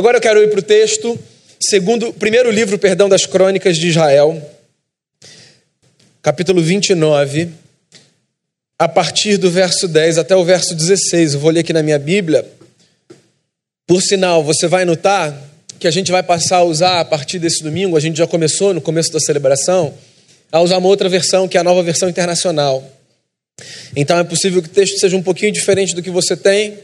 Agora 0.00 0.16
eu 0.16 0.20
quero 0.22 0.42
ir 0.42 0.48
para 0.48 0.60
o 0.60 0.62
texto, 0.62 1.18
segundo, 1.60 2.10
primeiro 2.14 2.50
livro, 2.50 2.78
perdão, 2.78 3.06
das 3.06 3.26
crônicas 3.26 3.76
de 3.76 3.88
Israel, 3.88 4.40
capítulo 6.22 6.62
29, 6.62 7.50
a 8.78 8.88
partir 8.88 9.36
do 9.36 9.50
verso 9.50 9.86
10 9.86 10.16
até 10.16 10.34
o 10.34 10.42
verso 10.42 10.74
16. 10.74 11.34
Eu 11.34 11.40
vou 11.40 11.50
ler 11.50 11.60
aqui 11.60 11.74
na 11.74 11.82
minha 11.82 11.98
Bíblia. 11.98 12.50
Por 13.86 14.00
sinal, 14.00 14.42
você 14.42 14.66
vai 14.66 14.86
notar 14.86 15.38
que 15.78 15.86
a 15.86 15.90
gente 15.90 16.10
vai 16.10 16.22
passar 16.22 16.56
a 16.56 16.64
usar 16.64 17.00
a 17.00 17.04
partir 17.04 17.38
desse 17.38 17.62
domingo, 17.62 17.94
a 17.94 18.00
gente 18.00 18.16
já 18.16 18.26
começou 18.26 18.72
no 18.72 18.80
começo 18.80 19.12
da 19.12 19.20
celebração, 19.20 19.92
a 20.50 20.62
usar 20.62 20.78
uma 20.78 20.88
outra 20.88 21.10
versão, 21.10 21.46
que 21.46 21.58
é 21.58 21.60
a 21.60 21.64
nova 21.64 21.82
versão 21.82 22.08
internacional. 22.08 22.82
Então 23.94 24.18
é 24.18 24.24
possível 24.24 24.62
que 24.62 24.68
o 24.68 24.72
texto 24.72 24.98
seja 24.98 25.14
um 25.14 25.22
pouquinho 25.22 25.52
diferente 25.52 25.94
do 25.94 26.02
que 26.02 26.08
você 26.08 26.34
tem 26.34 26.78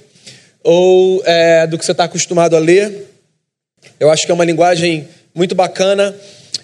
ou 0.66 1.22
é, 1.24 1.64
do 1.64 1.78
que 1.78 1.84
você 1.84 1.92
está 1.92 2.04
acostumado 2.04 2.56
a 2.56 2.58
ler. 2.58 3.06
Eu 4.00 4.10
acho 4.10 4.26
que 4.26 4.32
é 4.32 4.34
uma 4.34 4.44
linguagem 4.44 5.06
muito 5.32 5.54
bacana 5.54 6.12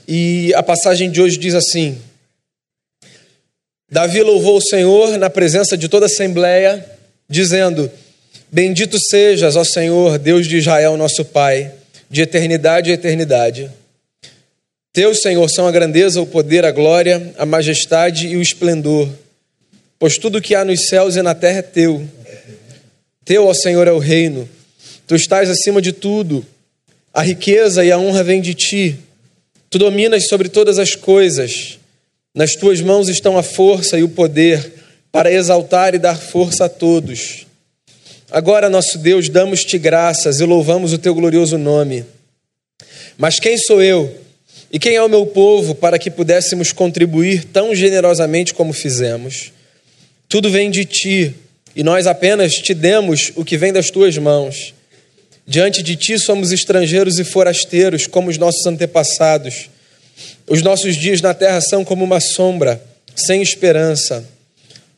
e 0.08 0.52
a 0.54 0.62
passagem 0.62 1.08
de 1.08 1.22
hoje 1.22 1.38
diz 1.38 1.54
assim: 1.54 1.96
Davi 3.88 4.20
louvou 4.20 4.56
o 4.56 4.60
Senhor 4.60 5.16
na 5.18 5.30
presença 5.30 5.76
de 5.76 5.88
toda 5.88 6.06
a 6.06 6.08
assembleia, 6.08 6.84
dizendo: 7.28 7.88
Bendito 8.50 8.98
sejas, 8.98 9.54
ó 9.54 9.62
Senhor, 9.62 10.18
Deus 10.18 10.48
de 10.48 10.56
Israel, 10.56 10.96
nosso 10.96 11.24
Pai, 11.24 11.72
de 12.10 12.22
eternidade 12.22 12.90
a 12.90 12.94
eternidade. 12.94 13.70
Teu, 14.92 15.14
Senhor, 15.14 15.48
são 15.48 15.66
a 15.68 15.70
grandeza, 15.70 16.20
o 16.20 16.26
poder, 16.26 16.64
a 16.64 16.72
glória, 16.72 17.32
a 17.38 17.46
majestade 17.46 18.26
e 18.26 18.36
o 18.36 18.42
esplendor 18.42 19.08
pois 20.02 20.18
tudo 20.18 20.40
que 20.40 20.52
há 20.52 20.64
nos 20.64 20.88
céus 20.88 21.14
e 21.14 21.22
na 21.22 21.32
terra 21.32 21.58
é 21.58 21.62
teu. 21.62 22.04
Teu, 23.24 23.46
ó 23.46 23.54
Senhor, 23.54 23.86
é 23.86 23.92
o 23.92 23.98
reino. 23.98 24.48
Tu 25.06 25.14
estás 25.14 25.48
acima 25.48 25.80
de 25.80 25.92
tudo. 25.92 26.44
A 27.12 27.22
riqueza 27.22 27.84
e 27.84 27.92
a 27.92 27.98
honra 27.98 28.24
vêm 28.24 28.40
de 28.40 28.54
ti. 28.54 28.98
Tu 29.70 29.78
dominas 29.78 30.28
sobre 30.28 30.48
todas 30.48 30.78
as 30.78 30.94
coisas. 30.94 31.78
Nas 32.34 32.54
tuas 32.54 32.80
mãos 32.80 33.08
estão 33.08 33.36
a 33.36 33.42
força 33.42 33.98
e 33.98 34.02
o 34.02 34.08
poder 34.08 34.72
para 35.12 35.30
exaltar 35.30 35.94
e 35.94 35.98
dar 35.98 36.16
força 36.16 36.64
a 36.64 36.68
todos. 36.68 37.46
Agora, 38.30 38.70
nosso 38.70 38.96
Deus, 38.96 39.28
damos-te 39.28 39.78
graças 39.78 40.40
e 40.40 40.44
louvamos 40.44 40.94
o 40.94 40.98
teu 40.98 41.14
glorioso 41.14 41.58
nome. 41.58 42.06
Mas 43.18 43.38
quem 43.38 43.58
sou 43.58 43.82
eu 43.82 44.18
e 44.72 44.78
quem 44.78 44.94
é 44.94 45.02
o 45.02 45.08
meu 45.08 45.26
povo 45.26 45.74
para 45.74 45.98
que 45.98 46.10
pudéssemos 46.10 46.72
contribuir 46.72 47.44
tão 47.44 47.74
generosamente 47.74 48.54
como 48.54 48.72
fizemos? 48.72 49.52
Tudo 50.30 50.50
vem 50.50 50.70
de 50.70 50.86
ti, 50.86 51.34
e 51.74 51.82
nós 51.82 52.06
apenas 52.06 52.54
te 52.54 52.74
demos 52.74 53.32
o 53.34 53.44
que 53.44 53.56
vem 53.56 53.72
das 53.72 53.90
tuas 53.90 54.16
mãos. 54.18 54.74
Diante 55.46 55.82
de 55.82 55.96
ti 55.96 56.18
somos 56.18 56.52
estrangeiros 56.52 57.18
e 57.18 57.24
forasteiros, 57.24 58.06
como 58.06 58.30
os 58.30 58.38
nossos 58.38 58.64
antepassados. 58.66 59.70
Os 60.46 60.62
nossos 60.62 60.96
dias 60.96 61.20
na 61.20 61.34
terra 61.34 61.60
são 61.60 61.84
como 61.84 62.04
uma 62.04 62.20
sombra, 62.20 62.82
sem 63.14 63.42
esperança. 63.42 64.24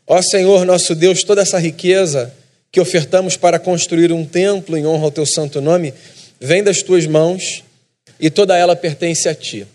Ó 0.06 0.20
Senhor, 0.20 0.66
nosso 0.66 0.94
Deus, 0.94 1.22
toda 1.22 1.42
essa 1.42 1.58
riqueza 1.58 2.32
que 2.70 2.80
ofertamos 2.80 3.36
para 3.36 3.58
construir 3.58 4.12
um 4.12 4.24
templo 4.24 4.76
em 4.76 4.84
honra 4.84 5.04
ao 5.04 5.10
teu 5.10 5.24
santo 5.24 5.60
nome, 5.60 5.94
vem 6.40 6.62
das 6.62 6.82
tuas 6.82 7.06
mãos 7.06 7.62
e 8.18 8.28
toda 8.28 8.56
ela 8.56 8.76
pertence 8.76 9.28
a 9.28 9.34
ti. 9.34 9.66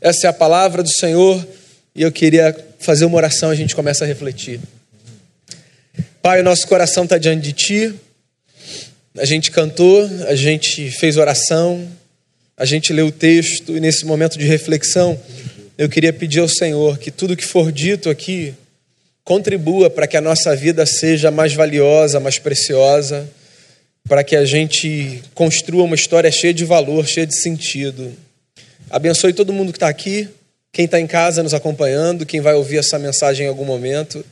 Essa 0.00 0.26
é 0.26 0.30
a 0.30 0.32
palavra 0.32 0.82
do 0.82 0.92
Senhor 0.92 1.46
e 1.94 2.02
eu 2.02 2.12
queria 2.12 2.54
fazer 2.78 3.04
uma 3.04 3.16
oração, 3.16 3.50
a 3.50 3.54
gente 3.54 3.74
começa 3.74 4.04
a 4.04 4.06
refletir. 4.06 4.60
Pai, 6.22 6.42
o 6.42 6.44
nosso 6.44 6.68
coração 6.68 7.04
está 7.04 7.16
diante 7.16 7.40
de 7.40 7.52
Ti. 7.54 7.94
A 9.16 9.24
gente 9.24 9.50
cantou, 9.50 10.06
a 10.28 10.34
gente 10.34 10.90
fez 10.90 11.16
oração, 11.16 11.88
a 12.58 12.66
gente 12.66 12.92
leu 12.92 13.06
o 13.06 13.12
texto 13.12 13.74
e 13.74 13.80
nesse 13.80 14.04
momento 14.04 14.38
de 14.38 14.44
reflexão, 14.44 15.18
eu 15.78 15.88
queria 15.88 16.12
pedir 16.12 16.40
ao 16.40 16.48
Senhor 16.48 16.98
que 16.98 17.10
tudo 17.10 17.34
que 17.34 17.44
for 17.44 17.72
dito 17.72 18.10
aqui 18.10 18.54
contribua 19.24 19.88
para 19.88 20.06
que 20.06 20.14
a 20.14 20.20
nossa 20.20 20.54
vida 20.54 20.84
seja 20.84 21.30
mais 21.30 21.54
valiosa, 21.54 22.20
mais 22.20 22.38
preciosa, 22.38 23.26
para 24.06 24.22
que 24.22 24.36
a 24.36 24.44
gente 24.44 25.22
construa 25.34 25.84
uma 25.84 25.94
história 25.94 26.30
cheia 26.30 26.52
de 26.52 26.66
valor, 26.66 27.06
cheia 27.06 27.26
de 27.26 27.40
sentido. 27.40 28.12
Abençoe 28.90 29.32
todo 29.32 29.54
mundo 29.54 29.72
que 29.72 29.78
está 29.78 29.88
aqui, 29.88 30.28
quem 30.70 30.84
está 30.84 31.00
em 31.00 31.06
casa 31.06 31.42
nos 31.42 31.54
acompanhando, 31.54 32.26
quem 32.26 32.42
vai 32.42 32.52
ouvir 32.52 32.76
essa 32.76 32.98
mensagem 32.98 33.46
em 33.46 33.48
algum 33.48 33.64
momento, 33.64 34.22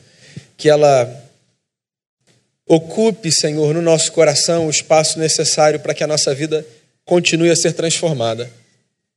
que 0.55 0.69
ela 0.69 1.25
Ocupe, 2.71 3.31
Senhor, 3.31 3.73
no 3.73 3.81
nosso 3.81 4.11
coração 4.11 4.67
o 4.67 4.69
espaço 4.69 5.17
necessário 5.17 5.79
para 5.79 5.91
que 5.91 6.03
a 6.03 6.07
nossa 6.07 6.35
vida 6.35 6.63
continue 7.03 7.49
a 7.49 7.55
ser 7.55 7.73
transformada. 7.73 8.47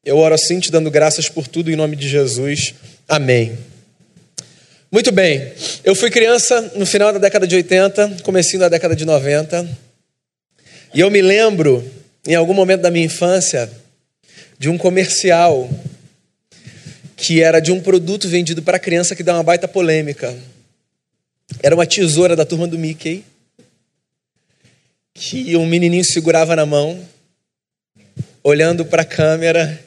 Eu 0.03 0.17
oro 0.17 0.35
assim, 0.35 0.59
te 0.59 0.73
dando 0.73 0.91
graças 0.91 1.29
por 1.29 1.47
tudo 1.47 1.71
em 1.71 1.77
nome 1.77 1.95
de 1.95 2.09
Jesus. 2.09 2.73
Amém. 3.07 3.59
Muito 4.91 5.13
bem, 5.13 5.53
eu 5.85 5.95
fui 5.95 6.11
criança 6.11 6.73
no 6.77 6.87
final 6.87 7.13
da 7.13 7.19
década 7.19 7.47
de 7.47 7.55
80, 7.55 8.23
comecinho 8.23 8.61
da 8.61 8.71
década 8.71 8.97
de 8.97 9.05
90, 9.05 9.69
e 10.95 11.01
eu 11.01 11.11
me 11.11 11.21
lembro, 11.21 11.85
em 12.27 12.35
algum 12.35 12.55
momento 12.55 12.81
da 12.81 12.91
minha 12.91 13.05
infância, 13.05 13.71
de 14.59 14.71
um 14.71 14.79
comercial 14.79 15.69
que 17.19 17.43
era 17.43 17.61
de 17.61 17.71
um 17.71 17.83
produto 17.83 18.29
vendido 18.29 18.63
para 18.63 18.79
criança 18.79 19.15
que 19.15 19.23
dá 19.23 19.35
uma 19.35 19.43
baita 19.43 19.69
polêmica. 19.69 20.35
Era 21.63 21.75
uma 21.75 21.87
tesoura 21.87 22.35
da 22.35 22.47
turma 22.47 22.67
do 22.67 22.79
Mickey 22.79 23.25
que 25.15 25.57
um 25.57 25.67
menininho 25.67 26.05
segurava 26.05 26.57
na 26.57 26.67
mão, 26.67 27.01
olhando 28.43 28.85
para 28.85 29.03
a 29.03 29.07
câmera 29.07 29.79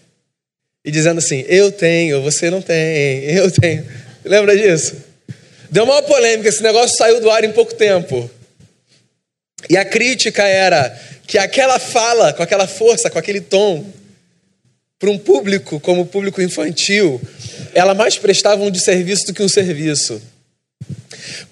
e 0.83 0.91
dizendo 0.91 1.17
assim: 1.17 1.43
Eu 1.47 1.71
tenho, 1.71 2.21
você 2.21 2.49
não 2.49 2.61
tem, 2.61 3.23
eu 3.25 3.49
tenho. 3.51 3.85
Lembra 4.23 4.55
disso? 4.55 4.95
Deu 5.69 5.83
uma 5.83 6.01
polêmica, 6.03 6.49
esse 6.49 6.63
negócio 6.63 6.95
saiu 6.95 7.19
do 7.19 7.29
ar 7.29 7.43
em 7.43 7.51
pouco 7.51 7.73
tempo. 7.73 8.29
E 9.69 9.77
a 9.77 9.83
crítica 9.83 10.43
era 10.43 10.97
que 11.27 11.37
aquela 11.37 11.79
fala, 11.79 12.33
com 12.33 12.43
aquela 12.43 12.67
força, 12.67 13.09
com 13.09 13.17
aquele 13.17 13.41
tom, 13.41 13.85
para 14.99 15.09
um 15.09 15.17
público 15.17 15.79
como 15.79 16.01
o 16.01 16.05
público 16.05 16.41
infantil, 16.41 17.19
ela 17.73 17.93
mais 17.93 18.17
prestava 18.17 18.63
um 18.63 18.71
desserviço 18.71 19.25
do 19.27 19.33
que 19.33 19.43
um 19.43 19.49
serviço. 19.49 20.21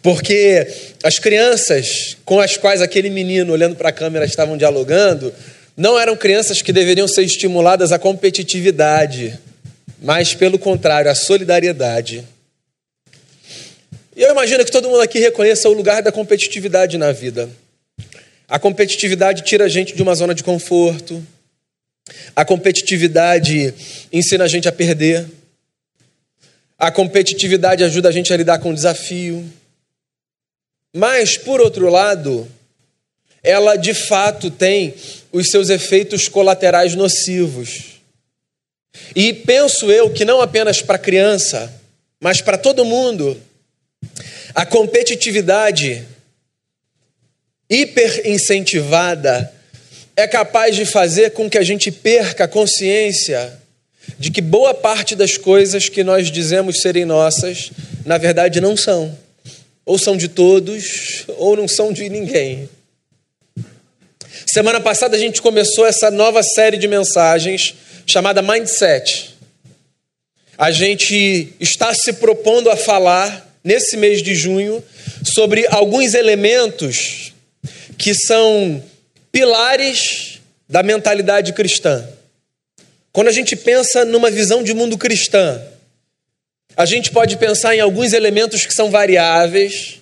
Porque 0.02 0.68
as 1.04 1.18
crianças 1.18 2.18
com 2.26 2.40
as 2.40 2.58
quais 2.58 2.82
aquele 2.82 3.10
menino 3.10 3.54
olhando 3.54 3.76
para 3.76 3.90
a 3.90 3.94
câmera 3.94 4.26
estavam 4.26 4.58
dialogando 4.58 5.34
não 5.76 6.00
eram 6.00 6.16
crianças 6.16 6.62
que 6.62 6.72
deveriam 6.72 7.08
ser 7.08 7.24
estimuladas 7.24 7.92
à 7.92 7.98
competitividade, 7.98 9.40
mas 10.02 10.34
pelo 10.36 10.60
contrário, 10.60 11.10
à 11.10 11.16
solidariedade. 11.16 12.24
E 14.16 14.22
eu 14.22 14.32
imagino 14.32 14.64
que 14.64 14.72
todo 14.72 14.90
mundo 14.90 15.02
aqui 15.02 15.18
reconheça 15.18 15.68
o 15.68 15.74
lugar 15.74 16.04
da 16.04 16.12
competitividade 16.12 16.98
na 16.98 17.12
vida. 17.12 17.50
A 18.48 18.60
competitividade 18.60 19.42
tira 19.42 19.66
a 19.66 19.70
gente 19.70 19.96
de 19.96 20.04
uma 20.04 20.14
zona 20.14 20.36
de 20.36 20.44
conforto. 20.44 21.26
A 22.36 22.46
competitividade 22.46 23.74
ensina 24.12 24.44
a 24.44 24.48
gente 24.48 24.68
a 24.68 24.72
perder. 24.72 25.26
A 26.84 26.92
competitividade 26.92 27.82
ajuda 27.82 28.10
a 28.10 28.12
gente 28.12 28.34
a 28.34 28.36
lidar 28.36 28.60
com 28.60 28.72
o 28.72 28.74
desafio. 28.74 29.50
Mas, 30.94 31.38
por 31.38 31.62
outro 31.62 31.90
lado, 31.90 32.46
ela 33.42 33.78
de 33.78 33.94
fato 33.94 34.52
tem 34.52 34.94
os 35.32 35.48
seus 35.48 35.70
efeitos 35.70 36.28
colaterais 36.28 36.94
nocivos. 36.94 38.02
E 39.16 39.32
penso 39.32 39.90
eu 39.90 40.10
que 40.10 40.26
não 40.26 40.42
apenas 40.42 40.82
para 40.82 40.98
criança, 40.98 41.74
mas 42.20 42.42
para 42.42 42.58
todo 42.58 42.84
mundo, 42.84 43.42
a 44.54 44.66
competitividade 44.66 46.06
hiper 47.70 48.28
incentivada 48.28 49.54
é 50.18 50.28
capaz 50.28 50.76
de 50.76 50.86
fazer 50.86 51.32
com 51.32 51.50
que 51.50 51.58
a 51.58 51.64
gente 51.64 51.90
perca 51.90 52.44
a 52.44 52.48
consciência 52.50 53.58
de 54.20 54.32
que 54.32 54.42
boa 54.42 54.74
parte 54.74 55.16
das 55.16 55.38
coisas 55.38 55.90
que 55.90 56.04
nós 56.04 56.32
dizemos 56.32 56.80
serem 56.82 57.06
nossas, 57.06 57.72
na 58.06 58.18
verdade 58.18 58.62
não 58.62 58.76
são. 58.78 59.18
Ou 59.86 59.98
são 59.98 60.16
de 60.16 60.28
todos, 60.28 61.26
ou 61.38 61.58
não 61.58 61.68
são 61.68 61.92
de 61.92 62.08
ninguém. 62.10 62.70
Semana 64.46 64.80
passada 64.80 65.16
a 65.16 65.20
gente 65.20 65.42
começou 65.42 65.86
essa 65.86 66.10
nova 66.10 66.42
série 66.44 66.78
de 66.78 66.88
mensagens 66.88 67.76
chamada 68.06 68.42
Mindset. 68.42 69.34
A 70.58 70.72
gente 70.72 71.54
está 71.60 71.94
se 71.94 72.14
propondo 72.14 72.70
a 72.70 72.78
falar 72.78 73.52
nesse 73.64 73.98
mês 73.98 74.22
de 74.22 74.36
junho 74.36 74.84
sobre 75.24 75.66
alguns 75.68 76.14
elementos 76.14 77.34
que 77.98 78.14
são 78.14 78.84
pilares 79.32 80.40
da 80.70 80.84
mentalidade 80.84 81.54
cristã. 81.54 82.08
Quando 83.14 83.28
a 83.28 83.32
gente 83.32 83.56
pensa 83.56 84.04
numa 84.04 84.32
visão 84.32 84.64
de 84.64 84.74
mundo 84.74 84.98
cristã, 84.98 85.62
a 86.76 86.84
gente 86.84 87.12
pode 87.12 87.38
pensar 87.38 87.76
em 87.76 87.80
alguns 87.80 88.12
elementos 88.12 88.66
que 88.66 88.74
são 88.74 88.90
variáveis, 88.90 90.02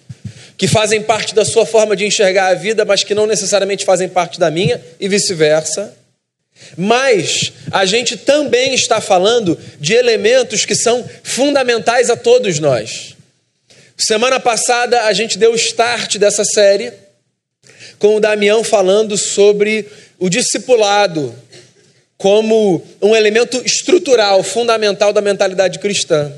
que 0.58 0.66
fazem 0.66 1.02
parte 1.02 1.36
da 1.36 1.44
sua 1.44 1.66
forma 1.66 1.94
de 1.94 2.06
enxergar 2.06 2.48
a 2.48 2.54
vida, 2.54 2.86
mas 2.86 3.04
que 3.04 3.14
não 3.14 3.28
necessariamente 3.28 3.84
fazem 3.84 4.08
parte 4.08 4.40
da 4.40 4.50
minha, 4.50 4.82
e 4.98 5.10
vice-versa. 5.10 5.94
Mas 6.78 7.52
a 7.70 7.84
gente 7.86 8.16
também 8.16 8.74
está 8.74 9.02
falando 9.02 9.60
de 9.78 9.94
elementos 9.94 10.64
que 10.64 10.76
são 10.76 11.04
fundamentais 11.22 12.10
a 12.10 12.16
todos 12.16 12.60
nós. 12.60 13.18
Semana 13.98 14.40
passada 14.40 15.04
a 15.04 15.12
gente 15.12 15.38
deu 15.38 15.52
o 15.52 15.56
start 15.56 16.18
dessa 16.18 16.46
série 16.46 16.94
com 18.00 18.16
o 18.16 18.22
Damião 18.22 18.64
falando 18.64 19.18
sobre 19.18 19.86
o 20.18 20.30
discipulado 20.30 21.36
como 22.22 22.80
um 23.02 23.16
elemento 23.16 23.60
estrutural, 23.66 24.44
fundamental 24.44 25.12
da 25.12 25.22
mentalidade 25.22 25.80
cristã. 25.80 26.32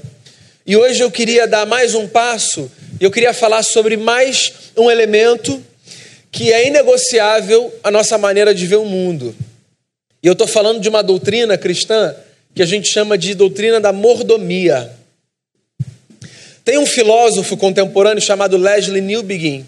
E 0.66 0.78
hoje 0.78 1.02
eu 1.02 1.12
queria 1.12 1.46
dar 1.46 1.66
mais 1.66 1.94
um 1.94 2.08
passo, 2.08 2.72
eu 3.02 3.12
queria 3.12 3.34
falar 3.34 3.64
sobre 3.64 3.98
mais 3.98 4.54
um 4.78 4.90
elemento 4.90 5.62
que 6.32 6.54
é 6.54 6.68
inegociável 6.68 7.70
a 7.84 7.92
nossa 7.92 8.18
maneira 8.18 8.56
de 8.56 8.66
ver 8.66 8.78
o 8.78 8.86
mundo. 8.86 9.36
E 10.24 10.28
eu 10.28 10.32
estou 10.32 10.48
falando 10.48 10.80
de 10.80 10.88
uma 10.88 11.04
doutrina 11.04 11.58
cristã 11.58 12.16
que 12.56 12.62
a 12.62 12.66
gente 12.66 12.88
chama 12.88 13.18
de 13.18 13.36
doutrina 13.36 13.82
da 13.82 13.92
mordomia. 13.92 14.90
Tem 16.64 16.78
um 16.78 16.86
filósofo 16.86 17.58
contemporâneo 17.58 18.24
chamado 18.24 18.56
Leslie 18.56 19.02
Newbegin 19.02 19.66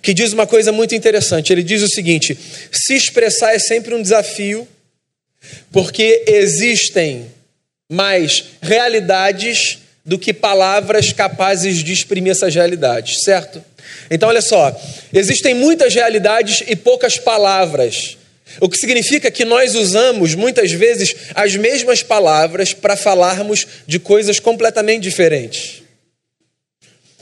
que 0.00 0.14
diz 0.14 0.32
uma 0.32 0.46
coisa 0.46 0.70
muito 0.70 0.94
interessante. 0.94 1.52
Ele 1.52 1.64
diz 1.64 1.82
o 1.82 1.88
seguinte: 1.88 2.38
se 2.70 2.94
expressar 2.94 3.54
é 3.54 3.58
sempre 3.58 3.92
um 3.92 4.00
desafio, 4.00 4.66
porque 5.70 6.24
existem 6.26 7.26
mais 7.90 8.44
realidades 8.60 9.78
do 10.04 10.18
que 10.18 10.32
palavras 10.32 11.12
capazes 11.12 11.82
de 11.84 11.92
exprimir 11.92 12.32
essas 12.32 12.54
realidades, 12.54 13.22
certo? 13.22 13.62
Então, 14.10 14.28
olha 14.28 14.40
só: 14.40 14.74
existem 15.12 15.54
muitas 15.54 15.94
realidades 15.94 16.62
e 16.66 16.74
poucas 16.74 17.18
palavras. 17.18 18.16
O 18.60 18.68
que 18.68 18.78
significa 18.78 19.30
que 19.30 19.44
nós 19.44 19.74
usamos 19.74 20.34
muitas 20.34 20.72
vezes 20.72 21.14
as 21.34 21.54
mesmas 21.56 22.02
palavras 22.02 22.72
para 22.72 22.96
falarmos 22.96 23.66
de 23.86 23.98
coisas 23.98 24.40
completamente 24.40 25.02
diferentes. 25.02 25.82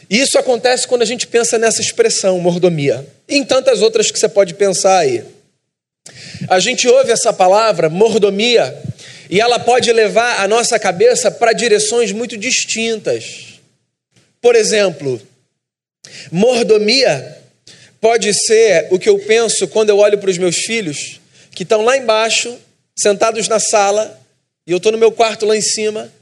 Isso 0.09 0.39
acontece 0.39 0.87
quando 0.87 1.03
a 1.03 1.07
gente 1.07 1.27
pensa 1.27 1.59
nessa 1.59 1.81
expressão, 1.81 2.39
mordomia, 2.39 3.05
e 3.29 3.37
em 3.37 3.45
tantas 3.45 3.83
outras 3.83 4.11
que 4.11 4.19
você 4.19 4.29
pode 4.29 4.55
pensar 4.55 4.99
aí. 4.99 5.25
A 6.49 6.59
gente 6.61 6.89
ouve 6.89 7.11
essa 7.11 7.33
palavra, 7.33 7.89
mordomia, 7.89 8.77
e 9.29 9.41
ela 9.41 9.59
pode 9.59 9.93
levar 9.93 10.41
a 10.41 10.49
nossa 10.49 10.79
cabeça 10.79 11.31
para 11.31 11.53
direções 11.53 12.13
muito 12.13 12.37
distintas. 12.37 13.61
Por 14.41 14.55
exemplo, 14.55 15.21
mordomia 16.31 17.37
pode 18.01 18.33
ser 18.35 18.87
o 18.91 18.99
que 18.99 19.09
eu 19.09 19.19
penso 19.19 19.67
quando 19.69 19.91
eu 19.91 19.99
olho 19.99 20.19
para 20.19 20.31
os 20.31 20.39
meus 20.39 20.57
filhos 20.57 21.21
que 21.51 21.63
estão 21.63 21.83
lá 21.83 21.97
embaixo, 21.97 22.57
sentados 22.95 23.49
na 23.49 23.59
sala, 23.59 24.21
e 24.67 24.73
eu 24.73 24.77
estou 24.77 24.93
no 24.93 24.99
meu 24.99 25.11
quarto 25.11 25.47
lá 25.47 25.57
em 25.57 25.63
cima, 25.63 26.13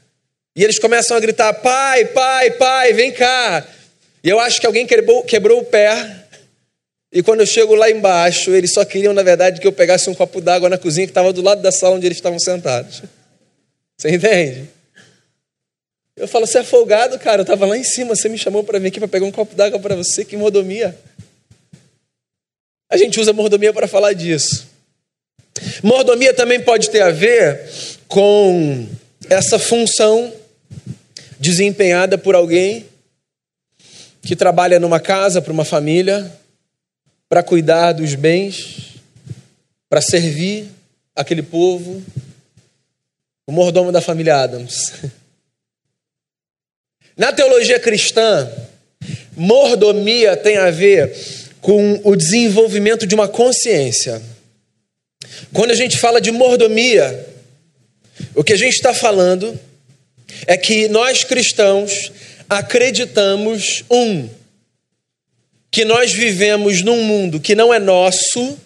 e 0.57 0.63
eles 0.63 0.79
começam 0.79 1.17
a 1.17 1.21
gritar: 1.21 1.53
pai, 1.55 2.05
pai, 2.07 2.53
pai, 2.53 2.93
vem 2.93 3.13
cá. 3.13 3.67
E 4.23 4.29
eu 4.29 4.39
acho 4.41 4.61
que 4.61 4.67
alguém 4.67 4.87
quebrou, 4.87 5.23
quebrou 5.25 5.61
o 5.61 5.65
pé, 5.65 6.24
e 7.15 7.23
quando 7.23 7.39
eu 7.39 7.47
chego 7.47 7.77
lá 7.77 7.89
embaixo, 7.89 8.51
eles 8.51 8.73
só 8.73 8.85
queriam, 8.85 9.15
na 9.15 9.23
verdade, 9.23 9.61
que 9.61 9.67
eu 9.69 9.73
pegasse 9.73 10.11
um 10.11 10.15
copo 10.15 10.41
d'água 10.41 10.69
na 10.69 10.77
cozinha 10.77 11.07
que 11.07 11.13
estava 11.13 11.33
do 11.33 11.43
lado 11.43 11.63
da 11.63 11.71
sala 11.71 11.95
onde 11.95 12.05
eles 12.05 12.19
estavam 12.19 12.41
sentados. 12.41 13.05
Você 13.97 14.11
entende? 14.11 14.69
Eu 16.17 16.27
falo, 16.27 16.45
você 16.45 16.59
é 16.59 16.65
folgado, 16.65 17.17
cara. 17.21 17.43
Eu 17.43 17.45
estava 17.45 17.67
lá 17.67 17.79
em 17.79 17.85
cima, 17.85 18.17
você 18.17 18.29
me 18.29 18.37
chamou 18.37 18.65
para 18.65 18.81
vir 18.81 18.89
aqui 18.89 18.99
para 18.99 19.07
pegar 19.07 19.27
um 19.27 19.31
copo 19.31 19.55
d'água 19.55 19.79
para 19.79 19.95
você, 19.95 20.25
que 20.25 20.37
mordomia. 20.37 20.99
A 22.91 22.97
gente 22.97 23.21
usa 23.21 23.33
mordomia 23.33 23.73
para 23.73 23.87
falar 23.87 24.13
disso. 24.13 24.67
Mordomia 25.85 26.35
também 26.35 26.61
pode 26.61 26.91
ter 26.91 27.01
a 27.01 27.13
ver 27.13 27.71
com 28.09 28.89
essa 29.31 29.57
função 29.57 30.33
desempenhada 31.39 32.19
por 32.19 32.35
alguém 32.35 32.87
que 34.21 34.35
trabalha 34.35 34.81
numa 34.81 34.99
casa, 34.99 35.41
para 35.41 35.53
uma 35.53 35.65
família, 35.65 36.29
para 37.35 37.43
cuidar 37.43 37.91
dos 37.91 38.15
bens, 38.15 38.95
para 39.91 40.01
servir 40.01 40.69
aquele 41.17 41.43
povo. 41.43 42.01
O 43.45 43.51
mordomo 43.51 43.91
da 43.91 44.01
família 44.01 44.37
Adams. 44.37 44.93
Na 47.19 47.33
teologia 47.33 47.81
cristã, 47.81 48.49
mordomia 49.37 50.37
tem 50.37 50.59
a 50.59 50.71
ver 50.71 51.13
com 51.61 52.01
o 52.05 52.15
desenvolvimento 52.15 53.05
de 53.05 53.17
uma 53.17 53.27
consciência 53.27 54.23
quando 55.53 55.73
a 55.73 55.75
gente 55.75 55.99
fala 55.99 56.21
de 56.21 56.31
mordomia, 56.31 57.27
o 58.37 58.45
que 58.45 58.53
a 58.53 58.57
gente 58.57 58.75
está 58.75 58.95
falando 58.95 59.59
é 60.47 60.57
que 60.57 60.87
nós 60.87 61.25
cristãos 61.25 62.13
acreditamos, 62.49 63.83
um, 63.91 64.29
que 65.75 65.85
nós 65.85 66.13
vivemos 66.13 66.83
num 66.83 67.03
mundo 67.03 67.41
que 67.41 67.57
não 67.57 67.75
é 67.75 67.81
nosso, 67.81 68.57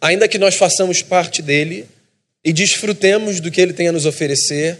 ainda 0.00 0.28
que 0.28 0.38
nós 0.38 0.54
façamos 0.54 1.02
parte 1.02 1.42
dele 1.42 1.86
e 2.44 2.52
desfrutemos 2.52 3.40
do 3.40 3.50
que 3.50 3.60
ele 3.60 3.72
tem 3.72 3.88
a 3.88 3.92
nos 3.92 4.06
oferecer. 4.06 4.78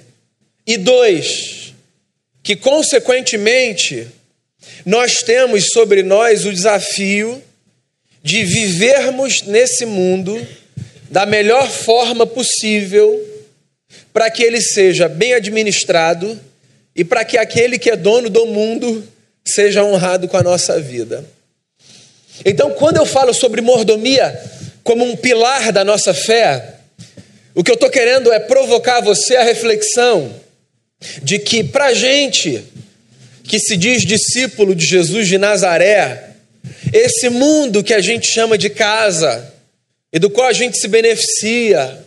E 0.64 0.76
dois, 0.76 1.74
que 2.40 2.54
consequentemente 2.54 4.06
nós 4.86 5.16
temos 5.24 5.70
sobre 5.72 6.04
nós 6.04 6.46
o 6.46 6.52
desafio 6.52 7.42
de 8.22 8.44
vivermos 8.44 9.42
nesse 9.42 9.84
mundo 9.84 10.40
da 11.10 11.26
melhor 11.26 11.68
forma 11.68 12.24
possível 12.24 13.44
para 14.12 14.30
que 14.30 14.44
ele 14.44 14.60
seja 14.60 15.08
bem 15.08 15.34
administrado 15.34 16.40
e 16.94 17.02
para 17.02 17.24
que 17.24 17.36
aquele 17.36 17.76
que 17.76 17.90
é 17.90 17.96
dono 17.96 18.30
do 18.30 18.46
mundo 18.46 19.04
seja 19.50 19.84
honrado 19.84 20.28
com 20.28 20.36
a 20.36 20.42
nossa 20.42 20.80
vida. 20.80 21.24
Então, 22.44 22.70
quando 22.72 22.96
eu 22.96 23.06
falo 23.06 23.34
sobre 23.34 23.60
mordomia 23.60 24.38
como 24.84 25.04
um 25.04 25.16
pilar 25.16 25.72
da 25.72 25.84
nossa 25.84 26.14
fé, 26.14 26.76
o 27.54 27.64
que 27.64 27.70
eu 27.70 27.74
estou 27.74 27.90
querendo 27.90 28.32
é 28.32 28.38
provocar 28.38 29.00
você 29.00 29.36
a 29.36 29.42
reflexão 29.42 30.32
de 31.22 31.38
que, 31.38 31.64
para 31.64 31.86
a 31.86 31.94
gente 31.94 32.64
que 33.44 33.58
se 33.58 33.76
diz 33.76 34.02
discípulo 34.02 34.74
de 34.74 34.84
Jesus 34.84 35.26
de 35.26 35.38
Nazaré, 35.38 36.34
esse 36.92 37.28
mundo 37.28 37.82
que 37.82 37.94
a 37.94 38.00
gente 38.00 38.26
chama 38.26 38.58
de 38.58 38.70
casa 38.70 39.54
e 40.12 40.18
do 40.18 40.30
qual 40.30 40.46
a 40.46 40.52
gente 40.52 40.78
se 40.78 40.86
beneficia, 40.86 42.04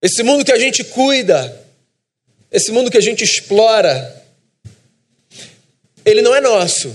esse 0.00 0.22
mundo 0.22 0.44
que 0.44 0.52
a 0.52 0.58
gente 0.58 0.84
cuida, 0.84 1.60
esse 2.50 2.70
mundo 2.70 2.90
que 2.90 2.98
a 2.98 3.02
gente 3.02 3.24
explora, 3.24 4.21
ele 6.04 6.22
não 6.22 6.34
é 6.34 6.40
nosso. 6.40 6.94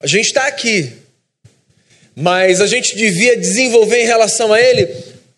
A 0.00 0.06
gente 0.06 0.26
está 0.26 0.46
aqui, 0.46 0.92
mas 2.14 2.60
a 2.60 2.66
gente 2.66 2.96
devia 2.96 3.36
desenvolver 3.36 4.02
em 4.02 4.06
relação 4.06 4.52
a 4.52 4.60
ele 4.60 4.88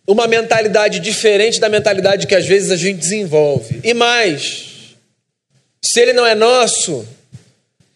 uma 0.07 0.27
mentalidade 0.27 1.01
diferente 1.01 1.61
da 1.61 1.69
mentalidade 1.69 2.27
que 2.27 2.35
às 2.35 2.47
vezes 2.47 2.71
a 2.71 2.77
gente 2.77 2.99
desenvolve. 2.99 3.81
E 3.85 3.93
mais, 3.93 4.97
se 5.83 6.01
ele 6.01 6.13
não 6.13 6.27
é 6.27 6.35
nosso, 6.35 7.07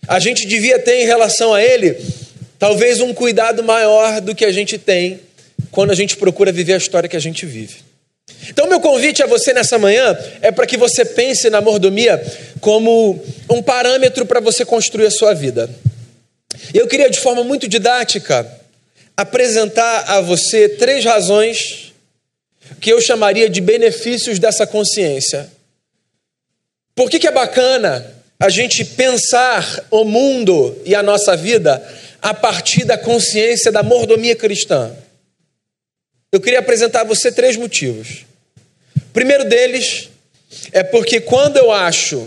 a 0.06 0.18
gente 0.18 0.46
devia 0.46 0.78
ter 0.78 1.02
em 1.02 1.06
relação 1.06 1.54
a 1.54 1.62
ele 1.62 1.96
talvez 2.58 3.00
um 3.00 3.12
cuidado 3.14 3.62
maior 3.64 4.20
do 4.20 4.34
que 4.34 4.44
a 4.44 4.52
gente 4.52 4.78
tem 4.78 5.20
quando 5.70 5.90
a 5.90 5.94
gente 5.94 6.16
procura 6.16 6.52
viver 6.52 6.74
a 6.74 6.76
história 6.76 7.08
que 7.08 7.16
a 7.16 7.20
gente 7.20 7.46
vive. 7.46 7.76
Então, 8.48 8.68
meu 8.68 8.80
convite 8.80 9.22
a 9.22 9.26
você 9.26 9.52
nessa 9.52 9.78
manhã 9.78 10.16
é 10.40 10.50
para 10.50 10.66
que 10.66 10.76
você 10.76 11.04
pense 11.04 11.48
na 11.50 11.60
mordomia 11.60 12.22
como 12.60 13.22
um 13.50 13.62
parâmetro 13.62 14.26
para 14.26 14.40
você 14.40 14.64
construir 14.64 15.06
a 15.06 15.10
sua 15.10 15.34
vida. 15.34 15.70
Eu 16.74 16.86
queria, 16.86 17.10
de 17.10 17.20
forma 17.20 17.44
muito 17.44 17.68
didática, 17.68 18.46
apresentar 19.16 20.04
a 20.08 20.20
você 20.20 20.68
três 20.68 21.04
razões 21.04 21.92
que 22.80 22.92
eu 22.92 23.00
chamaria 23.00 23.48
de 23.48 23.60
benefícios 23.60 24.38
dessa 24.38 24.66
consciência. 24.66 25.50
Por 26.94 27.10
que, 27.10 27.18
que 27.18 27.26
é 27.26 27.32
bacana 27.32 28.12
a 28.42 28.48
gente 28.48 28.84
pensar 28.84 29.86
o 29.88 30.04
mundo 30.04 30.76
e 30.84 30.96
a 30.96 31.02
nossa 31.02 31.36
vida 31.36 31.80
a 32.20 32.34
partir 32.34 32.84
da 32.84 32.98
consciência 32.98 33.70
da 33.70 33.84
mordomia 33.84 34.34
cristã. 34.34 34.90
Eu 36.34 36.40
queria 36.40 36.60
apresentar 36.60 37.02
a 37.02 37.04
você 37.04 37.30
três 37.30 37.58
motivos. 37.58 38.24
O 38.96 39.12
primeiro 39.12 39.44
deles 39.44 40.08
é 40.72 40.82
porque 40.82 41.20
quando 41.20 41.58
eu 41.58 41.70
acho 41.70 42.26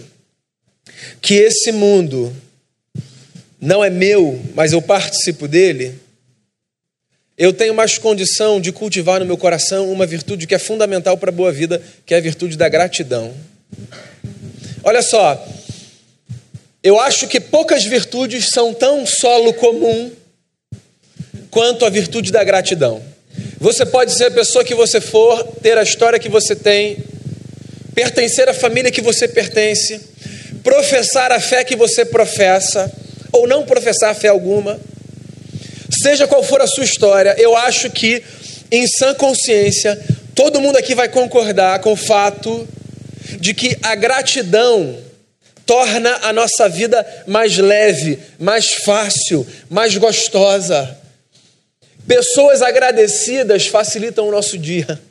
que 1.20 1.34
esse 1.34 1.72
mundo 1.72 2.32
não 3.60 3.84
é 3.84 3.90
meu, 3.90 4.40
mas 4.54 4.74
eu 4.74 4.82
participo 4.82 5.48
dele, 5.48 6.00
eu 7.36 7.52
tenho 7.52 7.74
mais 7.74 7.98
condição 7.98 8.62
de 8.62 8.72
cultivar 8.72 9.20
no 9.20 9.26
meu 9.26 9.40
coração 9.40 9.92
uma 9.92 10.06
virtude 10.06 10.46
que 10.46 10.54
é 10.54 10.60
fundamental 10.60 11.18
para 11.18 11.32
a 11.32 11.34
boa 11.34 11.52
vida, 11.52 11.82
que 12.06 12.14
é 12.14 12.18
a 12.18 12.22
virtude 12.22 12.56
da 12.56 12.70
gratidão. 12.70 13.34
Olha 14.84 15.02
só, 15.02 15.44
eu 16.84 17.00
acho 17.00 17.28
que 17.28 17.40
poucas 17.40 17.84
virtudes 17.84 18.50
são 18.54 18.72
tão 18.72 19.04
solo 19.04 19.52
comum 19.56 20.12
quanto 21.50 21.84
a 21.86 21.90
virtude 21.90 22.32
da 22.32 22.44
gratidão. 22.44 23.15
Você 23.60 23.86
pode 23.86 24.16
ser 24.16 24.26
a 24.26 24.32
pessoa 24.32 24.64
que 24.64 24.76
você 24.76 25.00
for, 25.00 25.44
ter 25.62 25.78
a 25.78 25.84
história 25.84 26.20
que 26.20 26.30
você 26.30 26.56
tem, 26.56 26.98
pertencer 27.94 28.50
à 28.50 28.54
família 28.54 28.92
que 28.92 29.02
você 29.02 29.28
pertence, 29.28 30.00
professar 30.64 31.32
a 31.32 31.40
fé 31.40 31.64
que 31.64 31.76
você 31.76 32.04
professa, 32.04 32.92
ou 33.32 33.48
não 33.48 33.64
professar 33.64 34.14
fé 34.16 34.28
alguma. 34.28 34.80
Seja 36.02 36.28
qual 36.28 36.44
for 36.44 36.62
a 36.62 36.68
sua 36.68 36.84
história, 36.84 37.36
eu 37.38 37.56
acho 37.56 37.90
que, 37.90 38.22
em 38.72 38.86
sã 38.88 39.14
consciência, 39.14 39.98
todo 40.34 40.60
mundo 40.60 40.78
aqui 40.78 40.94
vai 40.94 41.08
concordar 41.08 41.80
com 41.80 41.94
o 41.94 41.98
fato 41.98 42.68
de 43.40 43.54
que 43.54 43.78
a 43.82 43.96
gratidão 43.96 44.98
torna 45.66 46.20
a 46.24 46.34
nossa 46.34 46.68
vida 46.70 47.06
mais 47.26 47.58
leve, 47.58 48.20
mais 48.38 48.74
fácil, 48.86 49.48
mais 49.70 49.98
gostosa. 49.98 51.05
Pessoas 52.08 52.62
agradecidas 52.62 53.68
facilitam 53.68 54.28
o 54.28 54.32
nosso 54.32 54.58
dia. 54.58 55.02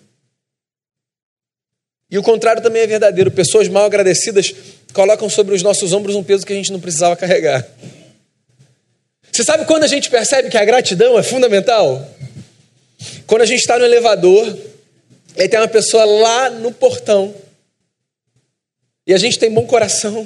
E 2.10 2.18
o 2.18 2.22
contrário 2.22 2.62
também 2.62 2.82
é 2.82 2.86
verdadeiro. 2.86 3.30
Pessoas 3.30 3.68
mal 3.68 3.84
agradecidas 3.84 4.54
colocam 4.92 5.28
sobre 5.28 5.54
os 5.54 5.62
nossos 5.62 5.92
ombros 5.92 6.14
um 6.14 6.22
peso 6.22 6.46
que 6.46 6.52
a 6.52 6.56
gente 6.56 6.70
não 6.72 6.80
precisava 6.80 7.16
carregar. 7.16 7.66
Você 9.32 9.42
sabe 9.42 9.64
quando 9.64 9.82
a 9.82 9.88
gente 9.88 10.08
percebe 10.08 10.48
que 10.48 10.56
a 10.56 10.64
gratidão 10.64 11.18
é 11.18 11.22
fundamental? 11.22 12.08
Quando 13.26 13.42
a 13.42 13.46
gente 13.46 13.58
está 13.58 13.76
no 13.76 13.84
elevador, 13.84 14.56
e 15.36 15.48
tem 15.48 15.58
uma 15.58 15.66
pessoa 15.66 16.04
lá 16.04 16.50
no 16.50 16.72
portão, 16.72 17.34
e 19.04 19.12
a 19.12 19.18
gente 19.18 19.36
tem 19.38 19.50
bom 19.50 19.66
coração, 19.66 20.24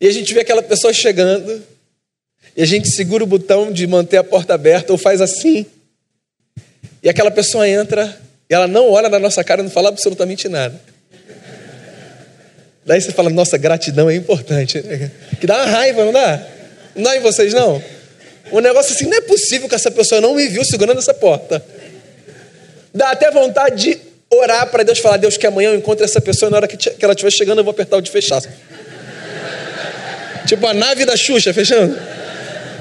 e 0.00 0.08
a 0.08 0.10
gente 0.10 0.34
vê 0.34 0.40
aquela 0.40 0.62
pessoa 0.62 0.92
chegando, 0.92 1.62
e 2.56 2.62
a 2.62 2.66
gente 2.66 2.90
segura 2.90 3.24
o 3.24 3.26
botão 3.26 3.72
de 3.72 3.86
manter 3.86 4.16
a 4.16 4.24
porta 4.24 4.54
aberta, 4.54 4.92
ou 4.92 4.98
faz 4.98 5.20
assim, 5.20 5.66
e 7.02 7.08
aquela 7.08 7.30
pessoa 7.30 7.68
entra, 7.68 8.18
e 8.48 8.54
ela 8.54 8.66
não 8.66 8.90
olha 8.90 9.08
na 9.08 9.18
nossa 9.18 9.42
cara, 9.42 9.62
não 9.62 9.70
fala 9.70 9.88
absolutamente 9.88 10.48
nada. 10.48 10.80
Daí 12.84 13.00
você 13.00 13.12
fala, 13.12 13.30
nossa, 13.30 13.56
gratidão 13.56 14.10
é 14.10 14.16
importante. 14.16 14.82
Que 15.40 15.46
dá 15.46 15.56
uma 15.56 15.66
raiva, 15.66 16.04
não 16.04 16.12
dá? 16.12 16.46
Não 16.96 17.04
dá 17.04 17.16
em 17.16 17.20
vocês, 17.20 17.54
não? 17.54 17.82
Um 18.50 18.60
negócio 18.60 18.94
assim, 18.94 19.06
não 19.06 19.16
é 19.16 19.20
possível 19.20 19.68
que 19.68 19.74
essa 19.74 19.90
pessoa 19.90 20.20
não 20.20 20.34
me 20.34 20.48
viu 20.48 20.64
segurando 20.64 20.98
essa 20.98 21.14
porta. 21.14 21.64
Dá 22.92 23.10
até 23.10 23.30
vontade 23.30 23.76
de 23.76 23.98
orar 24.28 24.66
para 24.68 24.82
Deus, 24.82 24.98
falar, 24.98 25.16
Deus, 25.18 25.36
que 25.36 25.46
amanhã 25.46 25.70
eu 25.70 25.76
encontre 25.76 26.04
essa 26.04 26.20
pessoa 26.20 26.50
na 26.50 26.56
hora 26.56 26.68
que 26.68 27.04
ela 27.04 27.12
estiver 27.12 27.30
chegando 27.30 27.58
eu 27.58 27.64
vou 27.64 27.70
apertar 27.70 27.96
o 27.96 28.00
de 28.00 28.10
fechar. 28.10 28.42
tipo 30.46 30.66
a 30.66 30.74
nave 30.74 31.04
da 31.04 31.16
Xuxa 31.16 31.54
fechando. 31.54 31.96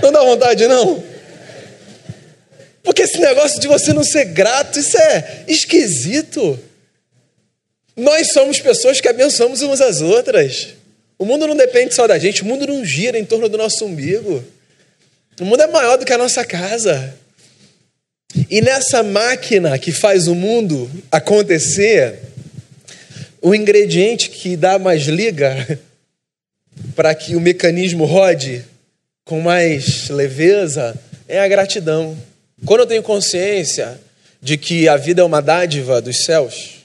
Não 0.01 0.11
dá 0.11 0.21
vontade, 0.21 0.67
não? 0.67 1.03
Porque 2.83 3.03
esse 3.03 3.19
negócio 3.19 3.59
de 3.59 3.67
você 3.67 3.93
não 3.93 4.03
ser 4.03 4.25
grato, 4.25 4.79
isso 4.79 4.97
é 4.97 5.43
esquisito. 5.47 6.59
Nós 7.95 8.31
somos 8.31 8.59
pessoas 8.59 9.01
que 9.01 9.07
abençoamos 9.07 9.61
umas 9.61 9.81
às 9.81 10.01
outras. 10.01 10.69
O 11.17 11.25
mundo 11.25 11.45
não 11.45 11.55
depende 11.55 11.93
só 11.93 12.07
da 12.07 12.17
gente, 12.17 12.41
o 12.41 12.45
mundo 12.45 12.65
não 12.65 12.83
gira 12.85 13.19
em 13.19 13.25
torno 13.25 13.49
do 13.49 13.57
nosso 13.57 13.85
umbigo. 13.85 14.43
O 15.39 15.45
mundo 15.45 15.61
é 15.61 15.67
maior 15.67 15.97
do 15.97 16.05
que 16.05 16.13
a 16.13 16.17
nossa 16.17 16.45
casa. 16.45 17.13
E 18.49 18.61
nessa 18.61 19.03
máquina 19.03 19.77
que 19.77 19.91
faz 19.91 20.27
o 20.27 20.35
mundo 20.35 20.89
acontecer, 21.11 22.19
o 23.41 23.53
ingrediente 23.53 24.29
que 24.29 24.55
dá 24.55 24.79
mais 24.79 25.03
liga 25.03 25.79
para 26.95 27.13
que 27.13 27.35
o 27.35 27.41
mecanismo 27.41 28.05
rode 28.05 28.63
com 29.29 29.39
mais 29.39 30.09
leveza 30.09 30.99
é 31.27 31.39
a 31.39 31.47
gratidão. 31.47 32.17
Quando 32.65 32.79
eu 32.79 32.87
tenho 32.87 33.03
consciência 33.03 34.01
de 34.41 34.57
que 34.57 34.89
a 34.89 34.97
vida 34.97 35.21
é 35.21 35.23
uma 35.23 35.39
dádiva 35.39 36.01
dos 36.01 36.23
céus, 36.23 36.77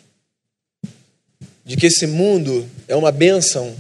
de 1.65 1.75
que 1.75 1.87
esse 1.87 2.07
mundo 2.07 2.69
é 2.87 2.95
uma 2.95 3.11
bênção, 3.11 3.75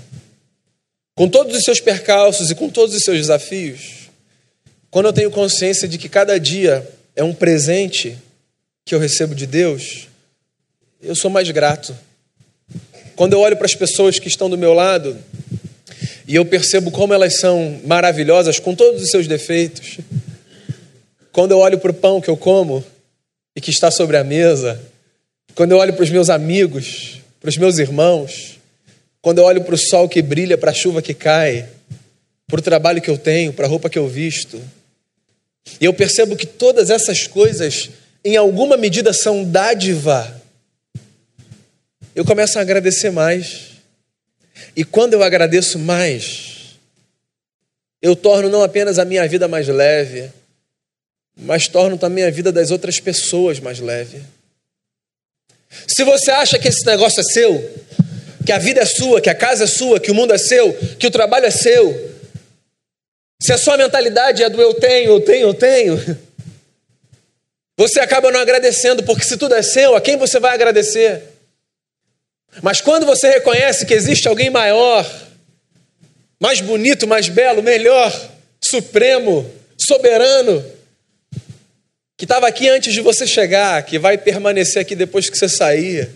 com 1.14 1.28
todos 1.28 1.54
os 1.54 1.62
seus 1.62 1.78
percalços 1.78 2.50
e 2.50 2.54
com 2.54 2.70
todos 2.70 2.94
os 2.96 3.02
seus 3.02 3.18
desafios, 3.18 4.08
quando 4.90 5.06
eu 5.06 5.12
tenho 5.12 5.30
consciência 5.30 5.86
de 5.86 5.98
que 5.98 6.08
cada 6.08 6.40
dia 6.40 6.90
é 7.14 7.22
um 7.22 7.34
presente 7.34 8.16
que 8.82 8.94
eu 8.94 8.98
recebo 8.98 9.34
de 9.34 9.46
Deus, 9.46 10.08
eu 11.02 11.14
sou 11.14 11.30
mais 11.30 11.50
grato. 11.50 11.94
Quando 13.14 13.34
eu 13.34 13.40
olho 13.40 13.58
para 13.58 13.66
as 13.66 13.74
pessoas 13.74 14.18
que 14.18 14.28
estão 14.28 14.48
do 14.48 14.56
meu 14.56 14.72
lado 14.72 15.18
e 16.26 16.34
eu 16.34 16.44
percebo 16.44 16.90
como 16.90 17.12
elas 17.12 17.38
são 17.38 17.80
maravilhosas 17.84 18.58
com 18.58 18.74
todos 18.74 19.02
os 19.02 19.10
seus 19.10 19.26
defeitos, 19.26 19.98
quando 21.32 21.50
eu 21.50 21.58
olho 21.58 21.78
para 21.78 21.90
o 21.90 21.94
pão 21.94 22.20
que 22.20 22.28
eu 22.28 22.36
como 22.36 22.84
e 23.56 23.60
que 23.60 23.70
está 23.70 23.90
sobre 23.90 24.16
a 24.16 24.24
mesa, 24.24 24.80
quando 25.54 25.72
eu 25.72 25.78
olho 25.78 25.92
para 25.92 26.02
os 26.02 26.10
meus 26.10 26.30
amigos 26.30 27.14
para 27.44 27.50
os 27.50 27.58
meus 27.58 27.76
irmãos, 27.76 28.58
quando 29.20 29.36
eu 29.36 29.44
olho 29.44 29.62
para 29.62 29.74
o 29.74 29.78
sol 29.78 30.08
que 30.08 30.22
brilha, 30.22 30.56
para 30.56 30.70
a 30.70 30.74
chuva 30.74 31.02
que 31.02 31.12
cai, 31.12 31.68
para 32.46 32.58
o 32.58 32.62
trabalho 32.62 33.02
que 33.02 33.10
eu 33.10 33.18
tenho, 33.18 33.52
para 33.52 33.66
a 33.66 33.68
roupa 33.68 33.90
que 33.90 33.98
eu 33.98 34.08
visto, 34.08 34.58
e 35.78 35.84
eu 35.84 35.92
percebo 35.92 36.36
que 36.36 36.46
todas 36.46 36.88
essas 36.88 37.26
coisas, 37.26 37.90
em 38.24 38.34
alguma 38.34 38.78
medida, 38.78 39.12
são 39.12 39.44
dádiva, 39.44 40.40
eu 42.14 42.24
começo 42.24 42.58
a 42.58 42.62
agradecer 42.62 43.10
mais. 43.10 43.73
E 44.76 44.84
quando 44.84 45.14
eu 45.14 45.22
agradeço 45.22 45.78
mais, 45.78 46.76
eu 48.00 48.14
torno 48.14 48.48
não 48.48 48.62
apenas 48.62 48.98
a 48.98 49.04
minha 49.04 49.26
vida 49.26 49.48
mais 49.48 49.66
leve, 49.66 50.30
mas 51.36 51.68
torno 51.68 51.98
também 51.98 52.24
a 52.24 52.30
vida 52.30 52.52
das 52.52 52.70
outras 52.70 53.00
pessoas 53.00 53.58
mais 53.58 53.80
leve. 53.80 54.22
Se 55.88 56.04
você 56.04 56.30
acha 56.30 56.58
que 56.58 56.68
esse 56.68 56.84
negócio 56.86 57.20
é 57.20 57.24
seu, 57.24 57.74
que 58.44 58.52
a 58.52 58.58
vida 58.58 58.80
é 58.80 58.86
sua, 58.86 59.20
que 59.20 59.30
a 59.30 59.34
casa 59.34 59.64
é 59.64 59.66
sua, 59.66 59.98
que 59.98 60.10
o 60.10 60.14
mundo 60.14 60.32
é 60.32 60.38
seu, 60.38 60.72
que 60.98 61.06
o 61.06 61.10
trabalho 61.10 61.46
é 61.46 61.50
seu, 61.50 62.14
se 63.42 63.52
a 63.52 63.58
sua 63.58 63.76
mentalidade 63.76 64.42
é 64.42 64.48
do 64.48 64.60
eu 64.60 64.74
tenho, 64.74 65.10
eu 65.10 65.20
tenho, 65.20 65.46
eu 65.48 65.54
tenho, 65.54 66.18
você 67.76 68.00
acaba 68.00 68.30
não 68.30 68.40
agradecendo, 68.40 69.02
porque 69.02 69.24
se 69.24 69.36
tudo 69.36 69.54
é 69.54 69.62
seu, 69.62 69.96
a 69.96 70.00
quem 70.00 70.16
você 70.16 70.38
vai 70.38 70.54
agradecer? 70.54 71.33
Mas 72.62 72.80
quando 72.80 73.04
você 73.04 73.28
reconhece 73.28 73.86
que 73.86 73.94
existe 73.94 74.28
alguém 74.28 74.50
maior, 74.50 75.04
mais 76.40 76.60
bonito, 76.60 77.06
mais 77.06 77.28
belo, 77.28 77.62
melhor, 77.62 78.12
supremo, 78.62 79.50
soberano, 79.78 80.64
que 82.16 82.24
estava 82.24 82.46
aqui 82.46 82.68
antes 82.68 82.92
de 82.92 83.00
você 83.00 83.26
chegar, 83.26 83.82
que 83.82 83.98
vai 83.98 84.16
permanecer 84.16 84.80
aqui 84.80 84.94
depois 84.94 85.28
que 85.28 85.36
você 85.36 85.48
sair, 85.48 86.08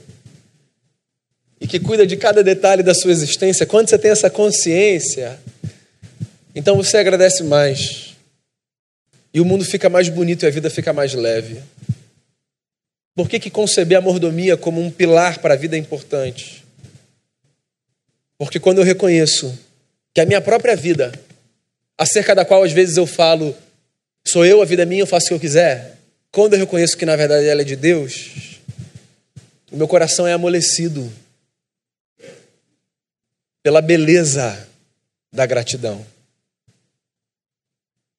e 1.61 1.67
que 1.67 1.81
cuida 1.81 2.07
de 2.07 2.17
cada 2.17 2.43
detalhe 2.43 2.83
da 2.83 2.95
sua 2.95 3.11
existência, 3.11 3.67
quando 3.67 3.89
você 3.89 3.99
tem 3.99 4.11
essa 4.11 4.31
consciência, 4.31 5.39
então 6.55 6.77
você 6.77 6.99
agradece 6.99 7.43
mais, 7.43 8.15
e 9.35 9.41
o 9.41 9.45
mundo 9.45 9.65
fica 9.65 9.89
mais 9.89 10.09
bonito 10.09 10.45
e 10.45 10.47
a 10.47 10.51
vida 10.51 10.71
fica 10.71 10.93
mais 10.93 11.15
leve. 11.15 11.61
Por 13.19 13.29
que, 13.29 13.41
que 13.41 13.51
conceber 13.51 13.99
a 13.99 14.01
mordomia 14.01 14.57
como 14.57 14.81
um 14.81 14.93
pilar 14.93 15.41
para 15.41 15.55
a 15.55 15.57
vida 15.57 15.75
é 15.75 15.79
importante? 15.81 16.65
Porque 18.39 18.61
quando 18.61 18.79
eu 18.79 18.85
reconheço 18.85 19.59
que 20.15 20.21
a 20.21 20.25
minha 20.25 20.41
própria 20.41 20.77
vida, 20.77 21.11
acerca 21.99 22.33
da 22.33 22.45
qual 22.45 22.63
às 22.63 22.71
vezes 22.71 22.97
eu 22.97 23.09
falo, 23.09 23.57
Sou 24.25 24.47
eu, 24.47 24.63
a 24.63 24.65
vida 24.65 24.85
é 24.85 24.87
minha, 24.87 25.03
eu 25.03 25.07
faço 25.07 25.27
o 25.27 25.29
que 25.31 25.35
eu 25.35 25.41
quiser. 25.41 25.99
Quando 26.31 26.53
eu 26.53 26.61
reconheço 26.61 26.97
que 26.97 27.05
na 27.05 27.17
verdade 27.17 27.49
ela 27.49 27.63
é 27.63 27.65
de 27.65 27.75
Deus, 27.75 28.61
o 29.73 29.77
meu 29.77 29.89
coração 29.89 30.25
é 30.25 30.33
amolecido 30.33 31.13
pela 33.65 33.81
beleza 33.81 34.69
da 35.33 35.45
gratidão. 35.45 36.07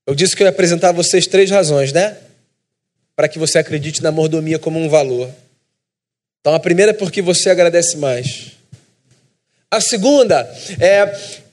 Eu 0.06 0.14
disse 0.14 0.36
que 0.36 0.44
eu 0.44 0.46
ia 0.46 0.52
apresentar 0.52 0.90
a 0.90 0.92
vocês 0.92 1.26
três 1.26 1.50
razões, 1.50 1.94
né? 1.94 2.18
Para 3.20 3.28
que 3.28 3.38
você 3.38 3.58
acredite 3.58 4.02
na 4.02 4.14
mordomia 4.14 4.58
como 4.58 4.80
um 4.80 4.88
valor. 4.88 5.30
Então, 6.40 6.54
a 6.54 6.60
primeira 6.60 6.92
é 6.92 6.94
porque 6.94 7.22
você 7.22 7.50
agradece 7.50 7.98
mais. 7.98 8.54
A 9.70 9.82
segunda 9.82 10.50
é 10.80 11.06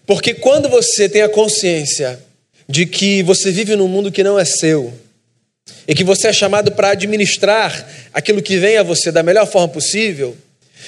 porque 0.06 0.32
quando 0.32 0.68
você 0.68 1.08
tem 1.08 1.22
a 1.22 1.28
consciência 1.28 2.20
de 2.68 2.86
que 2.86 3.20
você 3.24 3.50
vive 3.50 3.74
num 3.74 3.88
mundo 3.88 4.12
que 4.12 4.22
não 4.22 4.38
é 4.38 4.44
seu 4.44 4.94
e 5.88 5.92
que 5.92 6.04
você 6.04 6.28
é 6.28 6.32
chamado 6.32 6.70
para 6.70 6.90
administrar 6.90 7.84
aquilo 8.14 8.40
que 8.40 8.58
vem 8.58 8.76
a 8.76 8.84
você 8.84 9.10
da 9.10 9.24
melhor 9.24 9.48
forma 9.48 9.66
possível, 9.66 10.36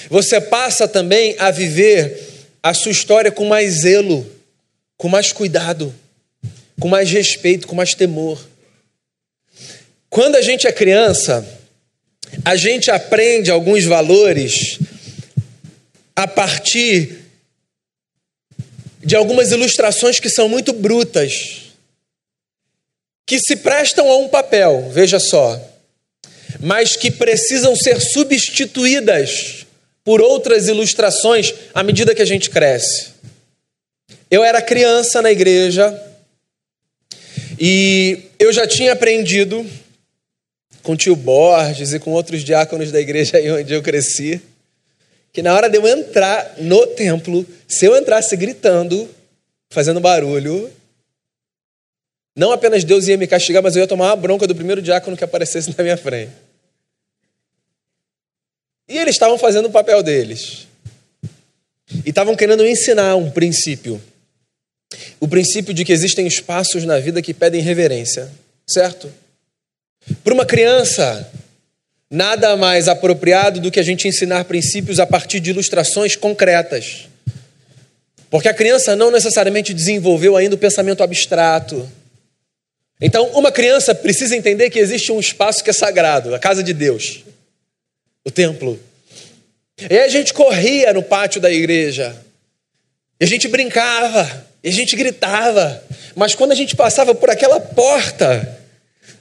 você 0.09 0.41
passa 0.41 0.87
também 0.87 1.35
a 1.41 1.51
viver 1.51 2.23
a 2.63 2.73
sua 2.73 2.93
história 2.93 3.33
com 3.33 3.47
mais 3.47 3.81
zelo, 3.81 4.25
com 4.97 5.09
mais 5.09 5.33
cuidado, 5.33 5.93
com 6.79 6.87
mais 6.87 7.11
respeito, 7.11 7.67
com 7.67 7.75
mais 7.75 7.95
temor. 7.95 8.39
Quando 10.11 10.37
a 10.37 10.43
gente 10.43 10.67
é 10.67 10.73
criança, 10.73 11.47
a 12.45 12.57
gente 12.57 12.91
aprende 12.91 13.51
alguns 13.51 13.85
valores 13.85 14.79
a 16.17 16.27
partir 16.27 17.19
de 19.05 19.15
algumas 19.15 19.53
ilustrações 19.53 20.19
que 20.19 20.29
são 20.29 20.49
muito 20.49 20.73
brutas 20.73 21.69
que 23.29 23.39
se 23.39 23.57
prestam 23.57 24.09
a 24.11 24.17
um 24.17 24.27
papel, 24.29 24.91
veja 24.91 25.21
só. 25.21 25.61
mas 26.61 26.97
que 26.97 27.11
precisam 27.11 27.77
ser 27.77 28.01
substituídas 28.01 29.67
por 30.03 30.21
outras 30.21 30.67
ilustrações 30.67 31.55
à 31.75 31.83
medida 31.83 32.15
que 32.15 32.23
a 32.23 32.27
gente 32.27 32.49
cresce. 32.51 33.09
Eu 34.31 34.43
era 34.43 34.63
criança 34.63 35.21
na 35.21 35.31
igreja 35.31 36.03
e 37.61 38.23
eu 38.39 38.53
já 38.53 38.67
tinha 38.67 38.93
aprendido 38.93 39.65
com 40.89 40.95
o 40.95 40.97
tio 40.97 41.15
Borges 41.15 41.93
e 41.93 41.99
com 41.99 42.13
outros 42.13 42.43
diáconos 42.43 42.91
da 42.91 42.99
igreja 42.99 43.37
aí 43.37 43.51
onde 43.51 43.75
eu 43.75 43.83
cresci, 43.83 44.41
que 45.31 45.43
na 45.43 45.55
hora 45.55 45.69
de 45.69 45.77
eu 45.77 45.87
entrar 45.87 46.55
no 46.57 46.87
templo, 46.87 47.47
se 47.69 47.85
eu 47.85 47.95
entrasse 47.95 48.35
gritando, 48.39 49.07
fazendo 49.69 50.01
barulho, 50.01 50.73
não 52.35 52.53
apenas 52.53 52.85
Deus 52.85 53.07
ia 53.07 53.19
me 53.19 53.27
castigar, 53.27 53.63
mas 53.63 53.77
eu 53.77 53.83
ia 53.83 53.87
tomar 53.87 54.07
uma 54.07 54.17
bronca 54.17 54.47
do 54.47 54.55
primeiro 54.55 54.81
diácono 54.81 55.15
que 55.15 55.23
aparecesse 55.23 55.69
na 55.77 55.85
minha 55.85 55.99
frente. 55.99 56.33
E 58.89 58.97
eles 58.97 59.15
estavam 59.15 59.37
fazendo 59.37 59.67
o 59.67 59.71
papel 59.71 60.03
deles. 60.03 60.67
E 62.03 62.09
estavam 62.09 62.35
querendo 62.35 62.67
ensinar 62.67 63.15
um 63.15 63.31
princípio. 63.31 64.01
O 65.21 65.29
princípio 65.29 65.75
de 65.75 65.85
que 65.85 65.93
existem 65.93 66.27
espaços 66.27 66.87
na 66.87 66.99
vida 66.99 67.21
que 67.21 67.35
pedem 67.35 67.61
reverência, 67.61 68.33
certo? 68.67 69.13
Para 70.25 70.35
uma 70.35 70.47
criança, 70.47 71.31
nada 72.11 72.57
mais 72.57 72.89
apropriado 72.89 73.61
do 73.61 73.71
que 73.71 73.81
a 73.81 73.83
gente 73.83 74.09
ensinar 74.09 74.45
princípios 74.45 74.99
a 75.01 75.07
partir 75.07 75.41
de 75.41 75.51
ilustrações 75.51 76.17
concretas. 76.17 77.09
Porque 78.31 78.49
a 78.49 78.55
criança 78.55 78.95
não 78.95 79.11
necessariamente 79.11 79.73
desenvolveu 79.73 80.37
ainda 80.37 80.55
o 80.55 80.59
pensamento 80.59 81.03
abstrato. 81.03 81.89
Então, 83.01 83.27
uma 83.29 83.51
criança 83.51 83.95
precisa 83.95 84.37
entender 84.37 84.71
que 84.71 84.79
existe 84.79 85.11
um 85.13 85.21
espaço 85.21 85.65
que 85.65 85.71
é 85.71 85.73
sagrado, 85.73 86.35
a 86.35 86.39
casa 86.39 86.63
de 86.63 86.73
Deus 86.73 87.25
o 88.29 88.31
templo. 88.31 88.79
E 89.91 89.99
a 89.99 90.09
gente 90.09 90.35
corria 90.35 90.93
no 90.93 91.03
pátio 91.03 91.41
da 91.41 91.51
igreja. 91.51 92.15
E 93.19 93.25
a 93.25 93.27
gente 93.27 93.49
brincava, 93.49 94.47
e 94.63 94.69
a 94.69 94.73
gente 94.73 94.95
gritava. 94.95 95.83
Mas 96.15 96.35
quando 96.35 96.53
a 96.53 96.55
gente 96.55 96.77
passava 96.77 97.15
por 97.15 97.31
aquela 97.31 97.59
porta, 97.59 98.57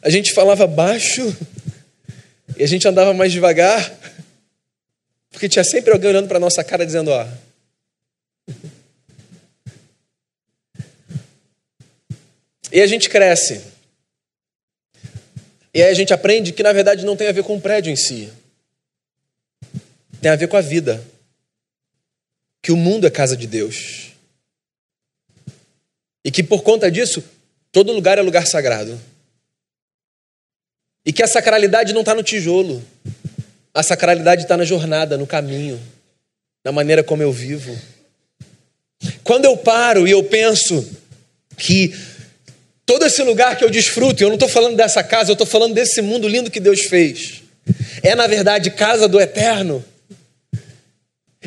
a 0.02 0.10
gente 0.10 0.34
falava 0.34 0.66
baixo 0.68 1.36
e 2.58 2.64
a 2.64 2.68
gente 2.68 2.88
andava 2.88 3.14
mais 3.14 3.32
devagar, 3.32 3.98
porque 5.32 5.50
tinha 5.50 5.64
sempre 5.64 5.92
alguém 5.92 6.10
olhando 6.10 6.28
para 6.28 6.40
nossa 6.40 6.64
cara 6.64 6.86
dizendo: 6.86 7.12
Ó. 7.12 7.28
E 12.72 12.82
a 12.82 12.88
gente 12.88 13.10
cresce. 13.10 13.62
E 15.74 15.82
aí 15.82 15.92
a 15.92 15.94
gente 15.94 16.14
aprende 16.14 16.52
que 16.52 16.64
na 16.64 16.74
verdade 16.74 17.06
não 17.06 17.16
tem 17.16 17.28
a 17.28 17.32
ver 17.32 17.44
com 17.44 17.56
o 17.56 17.62
prédio 17.62 17.92
em 17.92 17.96
si 17.96 18.32
tem 20.22 20.32
a 20.32 20.36
ver 20.36 20.48
com 20.48 20.58
a 20.58 20.62
vida. 20.62 21.04
Que 22.62 22.72
o 22.72 22.78
mundo 22.78 23.08
é 23.08 23.10
casa 23.10 23.38
de 23.38 23.48
Deus. 23.48 24.12
E 26.24 26.32
que 26.32 26.44
por 26.44 26.64
conta 26.64 26.92
disso, 26.92 27.24
todo 27.72 27.94
lugar 27.94 28.18
é 28.18 28.22
lugar 28.22 28.46
sagrado. 28.46 29.00
E 31.08 31.14
que 31.14 31.24
a 31.24 31.28
sacralidade 31.28 31.94
não 31.94 32.02
está 32.02 32.14
no 32.14 32.22
tijolo. 32.22 32.84
A 33.74 33.82
sacralidade 33.82 34.42
está 34.42 34.58
na 34.58 34.66
jornada, 34.66 35.18
no 35.18 35.26
caminho, 35.26 35.80
na 36.66 36.74
maneira 36.74 37.02
como 37.02 37.24
eu 37.24 37.32
vivo. 37.32 37.74
Quando 39.24 39.46
eu 39.46 39.56
paro 39.56 40.06
e 40.06 40.12
eu 40.12 40.22
penso 40.26 40.86
que 41.58 41.96
todo 42.86 43.06
esse 43.06 43.24
lugar 43.24 43.56
que 43.56 43.64
eu 43.64 43.70
desfruto, 43.70 44.22
eu 44.22 44.28
não 44.28 44.36
estou 44.36 44.50
falando 44.50 44.76
dessa 44.76 45.02
casa, 45.02 45.32
eu 45.32 45.34
estou 45.34 45.48
falando 45.48 45.74
desse 45.74 46.02
mundo 46.02 46.28
lindo 46.28 46.52
que 46.52 46.60
Deus 46.60 46.82
fez, 46.82 47.42
é 48.04 48.14
na 48.14 48.28
verdade 48.28 48.72
casa 48.72 49.08
do 49.08 49.18
eterno. 49.18 49.86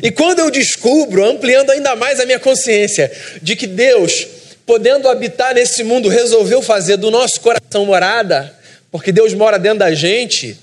E 0.01 0.09
quando 0.09 0.39
eu 0.39 0.49
descubro, 0.49 1.23
ampliando 1.23 1.69
ainda 1.69 1.95
mais 1.95 2.19
a 2.19 2.25
minha 2.25 2.39
consciência, 2.39 3.11
de 3.43 3.55
que 3.55 3.67
Deus, 3.67 4.25
podendo 4.65 5.07
habitar 5.07 5.53
nesse 5.53 5.83
mundo, 5.83 6.09
resolveu 6.09 6.63
fazer 6.63 6.97
do 6.97 7.11
nosso 7.11 7.39
coração 7.41 7.85
morada, 7.85 8.59
porque 8.91 9.11
Deus 9.11 9.33
mora 9.33 9.57
dentro 9.57 9.79
da 9.79 9.95
gente. 9.95 10.57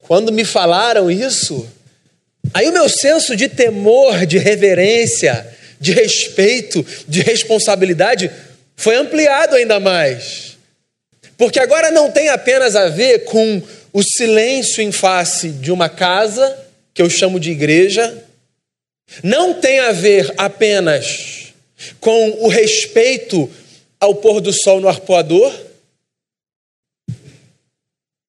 Quando 0.00 0.32
me 0.32 0.44
falaram 0.44 1.08
isso, 1.08 1.66
aí 2.52 2.68
o 2.68 2.72
meu 2.72 2.88
senso 2.88 3.36
de 3.36 3.48
temor, 3.48 4.26
de 4.26 4.36
reverência, 4.36 5.46
de 5.80 5.92
respeito, 5.92 6.84
de 7.06 7.22
responsabilidade 7.22 8.30
foi 8.76 8.96
ampliado 8.96 9.54
ainda 9.54 9.78
mais. 9.78 10.58
Porque 11.38 11.60
agora 11.60 11.90
não 11.90 12.10
tem 12.10 12.28
apenas 12.28 12.74
a 12.74 12.88
ver 12.88 13.20
com 13.20 13.62
o 13.92 14.02
silêncio 14.02 14.82
em 14.82 14.92
face 14.92 15.50
de 15.50 15.70
uma 15.70 15.88
casa 15.88 16.58
que 16.92 17.00
eu 17.00 17.08
chamo 17.08 17.38
de 17.38 17.50
igreja, 17.50 18.24
não 19.22 19.54
tem 19.54 19.80
a 19.80 19.92
ver 19.92 20.32
apenas 20.36 21.52
com 22.00 22.30
o 22.40 22.48
respeito 22.48 23.48
ao 23.98 24.14
pôr 24.14 24.40
do 24.40 24.52
sol 24.52 24.80
no 24.80 24.88
arpoador, 24.88 25.52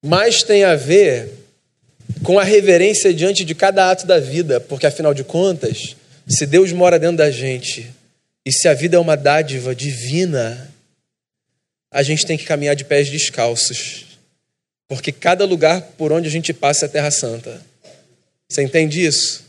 mas 0.04 0.44
tem 0.44 0.64
a 0.64 0.76
ver 0.76 1.30
com 2.24 2.40
a 2.40 2.44
reverência 2.44 3.14
diante 3.14 3.46
de 3.46 3.56
cada 3.56 3.90
ato 3.90 4.06
da 4.06 4.20
vida, 4.20 4.60
porque 4.60 4.86
afinal 4.86 5.14
de 5.14 5.24
contas, 5.24 5.96
se 6.28 6.46
Deus 6.46 6.72
mora 6.72 7.00
dentro 7.00 7.18
da 7.18 7.32
gente 7.32 7.90
e 8.46 8.52
se 8.52 8.68
a 8.68 8.74
vida 8.74 8.98
é 8.98 9.00
uma 9.00 9.16
dádiva 9.16 9.76
divina, 9.76 10.72
a 11.92 12.02
gente 12.04 12.26
tem 12.26 12.38
que 12.38 12.46
caminhar 12.46 12.76
de 12.76 12.86
pés 12.86 13.10
descalços, 13.10 14.06
porque 14.88 15.12
cada 15.12 15.46
lugar 15.46 15.82
por 15.98 16.12
onde 16.12 16.28
a 16.28 16.32
gente 16.32 16.54
passa 16.54 16.86
é 16.86 16.90
terra 16.90 17.12
santa. 17.12 17.62
Você 18.50 18.64
entende 18.64 19.06
isso? 19.06 19.46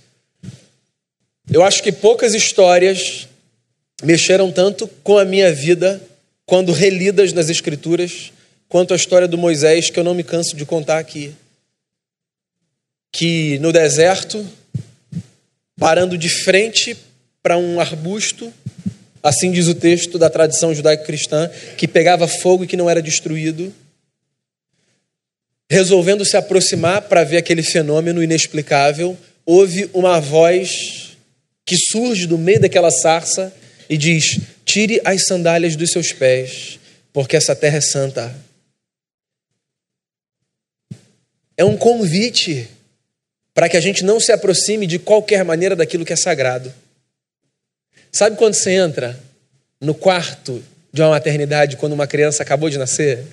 Eu 1.50 1.62
acho 1.62 1.82
que 1.82 1.90
poucas 1.90 2.34
histórias 2.34 3.28
mexeram 4.02 4.50
tanto 4.50 4.86
com 5.02 5.18
a 5.18 5.24
minha 5.24 5.52
vida 5.52 6.00
quando 6.46 6.72
relidas 6.72 7.32
nas 7.32 7.48
Escrituras, 7.48 8.32
quanto 8.72 8.94
a 8.94 8.96
história 8.96 9.28
do 9.28 9.36
Moisés, 9.36 9.90
que 9.90 10.00
eu 10.00 10.02
não 10.02 10.14
me 10.14 10.24
canso 10.24 10.56
de 10.56 10.64
contar 10.64 10.98
aqui. 10.98 11.34
Que 13.12 13.58
no 13.58 13.70
deserto, 13.70 14.42
parando 15.78 16.16
de 16.16 16.30
frente 16.30 16.96
para 17.42 17.58
um 17.58 17.78
arbusto, 17.78 18.50
assim 19.22 19.52
diz 19.52 19.68
o 19.68 19.74
texto 19.74 20.18
da 20.18 20.30
tradição 20.30 20.74
judaico-cristã, 20.74 21.50
que 21.76 21.86
pegava 21.86 22.26
fogo 22.26 22.64
e 22.64 22.66
que 22.66 22.74
não 22.74 22.88
era 22.88 23.02
destruído, 23.02 23.70
resolvendo 25.70 26.24
se 26.24 26.38
aproximar 26.38 27.02
para 27.02 27.24
ver 27.24 27.36
aquele 27.36 27.62
fenômeno 27.62 28.22
inexplicável, 28.22 29.18
houve 29.44 29.90
uma 29.92 30.18
voz 30.18 31.14
que 31.66 31.76
surge 31.76 32.26
do 32.26 32.38
meio 32.38 32.60
daquela 32.60 32.90
sarça 32.90 33.54
e 33.86 33.98
diz: 33.98 34.40
Tire 34.64 34.98
as 35.04 35.26
sandálias 35.26 35.76
dos 35.76 35.90
seus 35.90 36.10
pés, 36.10 36.78
porque 37.12 37.36
essa 37.36 37.54
terra 37.54 37.76
é 37.76 37.82
santa. 37.82 38.51
É 41.62 41.64
um 41.64 41.76
convite 41.76 42.68
para 43.54 43.68
que 43.68 43.76
a 43.76 43.80
gente 43.80 44.04
não 44.04 44.18
se 44.18 44.32
aproxime 44.32 44.84
de 44.84 44.98
qualquer 44.98 45.44
maneira 45.44 45.76
daquilo 45.76 46.04
que 46.04 46.12
é 46.12 46.16
sagrado. 46.16 46.74
Sabe 48.10 48.36
quando 48.36 48.54
você 48.54 48.72
entra 48.72 49.16
no 49.80 49.94
quarto 49.94 50.60
de 50.92 51.00
uma 51.00 51.10
maternidade 51.10 51.76
quando 51.76 51.92
uma 51.92 52.08
criança 52.08 52.42
acabou 52.42 52.68
de 52.68 52.78
nascer? 52.78 53.24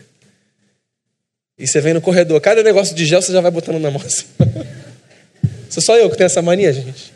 E 1.57 1.65
você 1.65 1.81
vem 1.81 1.95
no 1.95 2.01
corredor, 2.01 2.39
cada 2.39 2.61
negócio 2.61 2.95
de 2.95 3.03
gel 3.03 3.19
você 3.19 3.31
já 3.31 3.41
vai 3.41 3.49
botando 3.49 3.79
na 3.79 3.89
mão. 3.89 3.99
Sou 5.67 5.81
só 5.81 5.97
eu 5.97 6.07
que 6.07 6.15
tenho 6.15 6.27
essa 6.27 6.43
mania, 6.43 6.71
gente. 6.71 7.11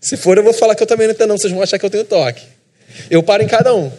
Se 0.00 0.16
for, 0.16 0.38
eu 0.38 0.42
vou 0.42 0.54
falar 0.54 0.74
que 0.74 0.82
eu 0.82 0.86
também 0.86 1.08
não 1.08 1.14
tenho, 1.14 1.28
não. 1.28 1.36
Vocês 1.36 1.52
vão 1.52 1.62
achar 1.62 1.78
que 1.78 1.84
eu 1.84 1.90
tenho 1.90 2.04
toque. 2.04 2.46
Eu 3.10 3.22
paro 3.22 3.42
em 3.42 3.48
cada 3.48 3.74
um. 3.74 3.92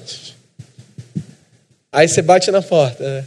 Aí 1.91 2.07
você 2.07 2.23
bate 2.23 2.49
na 2.49 2.63
porta. 2.63 3.03
Né? 3.03 3.25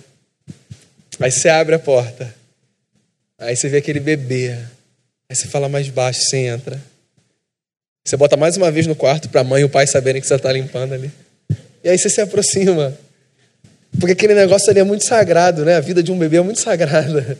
Aí 1.20 1.30
você 1.30 1.48
abre 1.48 1.76
a 1.76 1.78
porta. 1.78 2.41
Aí 3.42 3.56
você 3.56 3.68
vê 3.68 3.78
aquele 3.78 3.98
bebê. 3.98 4.56
Aí 5.28 5.34
você 5.34 5.48
fala 5.48 5.68
mais 5.68 5.88
baixo, 5.88 6.22
você 6.22 6.36
entra. 6.46 6.80
Você 8.04 8.16
bota 8.16 8.36
mais 8.36 8.56
uma 8.56 8.70
vez 8.70 8.86
no 8.86 8.94
quarto 8.94 9.28
para 9.28 9.40
a 9.40 9.44
mãe 9.44 9.62
e 9.62 9.64
o 9.64 9.68
pai 9.68 9.84
saberem 9.86 10.20
que 10.20 10.26
você 10.28 10.34
está 10.34 10.52
limpando 10.52 10.92
ali. 10.92 11.10
E 11.82 11.88
aí 11.88 11.98
você 11.98 12.08
se 12.08 12.20
aproxima. 12.20 12.96
Porque 13.98 14.12
aquele 14.12 14.34
negócio 14.34 14.70
ali 14.70 14.78
é 14.78 14.84
muito 14.84 15.04
sagrado, 15.04 15.64
né? 15.64 15.74
A 15.74 15.80
vida 15.80 16.02
de 16.02 16.12
um 16.12 16.18
bebê 16.18 16.36
é 16.36 16.40
muito 16.40 16.60
sagrada. 16.60 17.36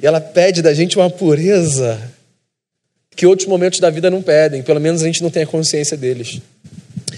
E 0.00 0.06
ela 0.06 0.20
pede 0.20 0.62
da 0.62 0.72
gente 0.72 0.96
uma 0.96 1.10
pureza 1.10 2.00
que 3.10 3.26
outros 3.26 3.48
momentos 3.48 3.80
da 3.80 3.90
vida 3.90 4.08
não 4.08 4.22
pedem, 4.22 4.62
pelo 4.62 4.80
menos 4.80 5.02
a 5.02 5.06
gente 5.06 5.22
não 5.22 5.30
tem 5.30 5.42
a 5.42 5.46
consciência 5.46 5.96
deles. 5.96 6.40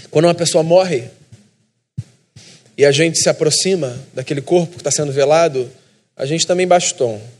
Quando 0.09 0.25
uma 0.25 0.35
pessoa 0.35 0.63
morre 0.63 1.03
e 2.75 2.83
a 2.83 2.91
gente 2.91 3.19
se 3.19 3.29
aproxima 3.29 3.95
daquele 4.13 4.41
corpo 4.41 4.73
que 4.73 4.81
está 4.81 4.91
sendo 4.91 5.11
velado, 5.11 5.71
a 6.17 6.25
gente 6.25 6.47
também 6.47 6.67
baixa 6.67 6.93
o 6.93 6.97
tom. 6.97 7.34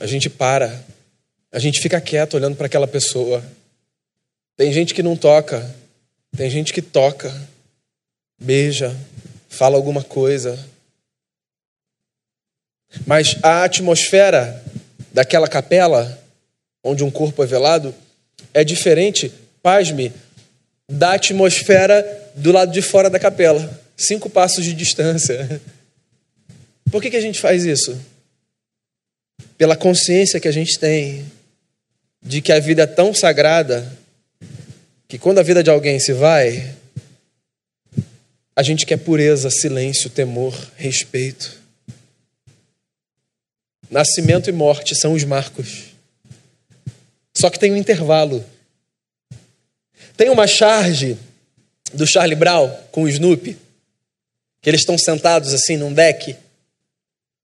A 0.00 0.06
gente 0.06 0.30
para, 0.30 0.84
a 1.50 1.58
gente 1.58 1.80
fica 1.80 2.00
quieto 2.00 2.34
olhando 2.34 2.56
para 2.56 2.66
aquela 2.66 2.86
pessoa. 2.86 3.44
Tem 4.56 4.72
gente 4.72 4.94
que 4.94 5.02
não 5.02 5.16
toca, 5.16 5.74
tem 6.36 6.48
gente 6.50 6.72
que 6.72 6.82
toca 6.82 7.34
beija, 8.40 8.96
fala 9.48 9.76
alguma 9.76 10.02
coisa. 10.02 10.58
Mas 13.06 13.36
a 13.42 13.64
atmosfera 13.64 14.62
daquela 15.12 15.48
capela, 15.48 16.22
onde 16.82 17.02
um 17.02 17.10
corpo 17.10 17.42
é 17.42 17.46
velado, 17.46 17.94
é 18.54 18.62
diferente, 18.62 19.32
pasme, 19.62 20.12
da 20.88 21.14
atmosfera 21.14 22.30
do 22.34 22.52
lado 22.52 22.72
de 22.72 22.80
fora 22.80 23.10
da 23.10 23.18
capela. 23.18 23.78
Cinco 23.96 24.30
passos 24.30 24.64
de 24.64 24.72
distância. 24.72 25.60
Por 26.90 27.02
que, 27.02 27.10
que 27.10 27.16
a 27.16 27.20
gente 27.20 27.40
faz 27.40 27.64
isso? 27.64 28.00
Pela 29.56 29.76
consciência 29.76 30.40
que 30.40 30.48
a 30.48 30.52
gente 30.52 30.78
tem 30.78 31.30
de 32.22 32.40
que 32.40 32.52
a 32.52 32.60
vida 32.60 32.82
é 32.82 32.86
tão 32.86 33.14
sagrada 33.14 33.96
que 35.06 35.18
quando 35.18 35.38
a 35.38 35.42
vida 35.42 35.62
de 35.62 35.70
alguém 35.70 35.98
se 35.98 36.12
vai, 36.12 36.74
a 38.54 38.62
gente 38.62 38.84
quer 38.84 38.98
pureza, 38.98 39.50
silêncio, 39.50 40.10
temor, 40.10 40.54
respeito. 40.76 41.58
Nascimento 43.90 44.50
e 44.50 44.52
morte 44.52 44.94
são 44.94 45.14
os 45.14 45.24
marcos. 45.24 45.84
Só 47.34 47.48
que 47.48 47.58
tem 47.58 47.72
um 47.72 47.76
intervalo. 47.76 48.44
Tem 50.16 50.28
uma 50.28 50.46
charge 50.46 51.16
do 51.94 52.06
Charlie 52.06 52.34
Brown 52.34 52.68
com 52.90 53.04
o 53.04 53.08
Snoopy, 53.08 53.56
que 54.60 54.68
eles 54.68 54.80
estão 54.80 54.98
sentados 54.98 55.54
assim 55.54 55.76
num 55.76 55.92
deck, 55.92 56.36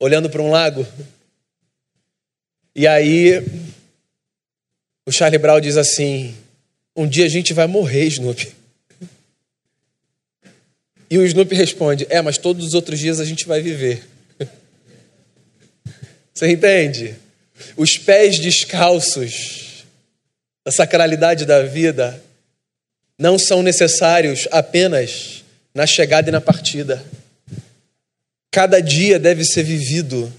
olhando 0.00 0.28
para 0.28 0.42
um 0.42 0.50
lago. 0.50 0.86
E 2.74 2.88
aí 2.88 3.40
o 5.06 5.12
Charlie 5.12 5.38
Brown 5.38 5.60
diz 5.60 5.76
assim: 5.76 6.34
Um 6.96 7.06
dia 7.06 7.24
a 7.24 7.28
gente 7.28 7.52
vai 7.52 7.66
morrer, 7.66 8.06
Snoopy. 8.06 8.52
E 11.08 11.18
o 11.18 11.24
Snoopy 11.24 11.54
responde: 11.54 12.06
É, 12.10 12.20
mas 12.20 12.36
todos 12.38 12.66
os 12.66 12.74
outros 12.74 12.98
dias 12.98 13.20
a 13.20 13.24
gente 13.24 13.46
vai 13.46 13.60
viver. 13.60 14.02
Você 16.34 16.50
entende? 16.50 17.14
Os 17.76 17.96
pés 17.96 18.40
descalços, 18.40 19.84
a 20.64 20.72
sacralidade 20.72 21.44
da 21.44 21.62
vida, 21.62 22.20
não 23.16 23.38
são 23.38 23.62
necessários 23.62 24.48
apenas 24.50 25.44
na 25.72 25.86
chegada 25.86 26.28
e 26.28 26.32
na 26.32 26.40
partida. 26.40 27.04
Cada 28.50 28.80
dia 28.80 29.18
deve 29.18 29.44
ser 29.44 29.62
vivido 29.62 30.32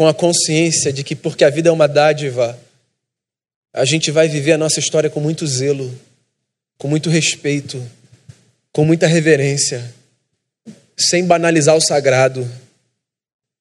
com 0.00 0.06
a 0.08 0.14
consciência 0.14 0.90
de 0.90 1.04
que, 1.04 1.14
porque 1.14 1.44
a 1.44 1.50
vida 1.50 1.68
é 1.68 1.72
uma 1.72 1.86
dádiva, 1.86 2.58
a 3.70 3.84
gente 3.84 4.10
vai 4.10 4.30
viver 4.30 4.52
a 4.52 4.56
nossa 4.56 4.80
história 4.80 5.10
com 5.10 5.20
muito 5.20 5.46
zelo, 5.46 5.94
com 6.78 6.88
muito 6.88 7.10
respeito, 7.10 7.86
com 8.72 8.82
muita 8.82 9.06
reverência, 9.06 9.92
sem 10.96 11.26
banalizar 11.26 11.76
o 11.76 11.82
sagrado 11.82 12.50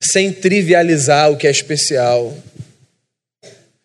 sem 0.02 0.32
trivializar 0.32 1.30
o 1.30 1.36
que 1.36 1.45
é 1.45 1.52
especial, 1.52 2.34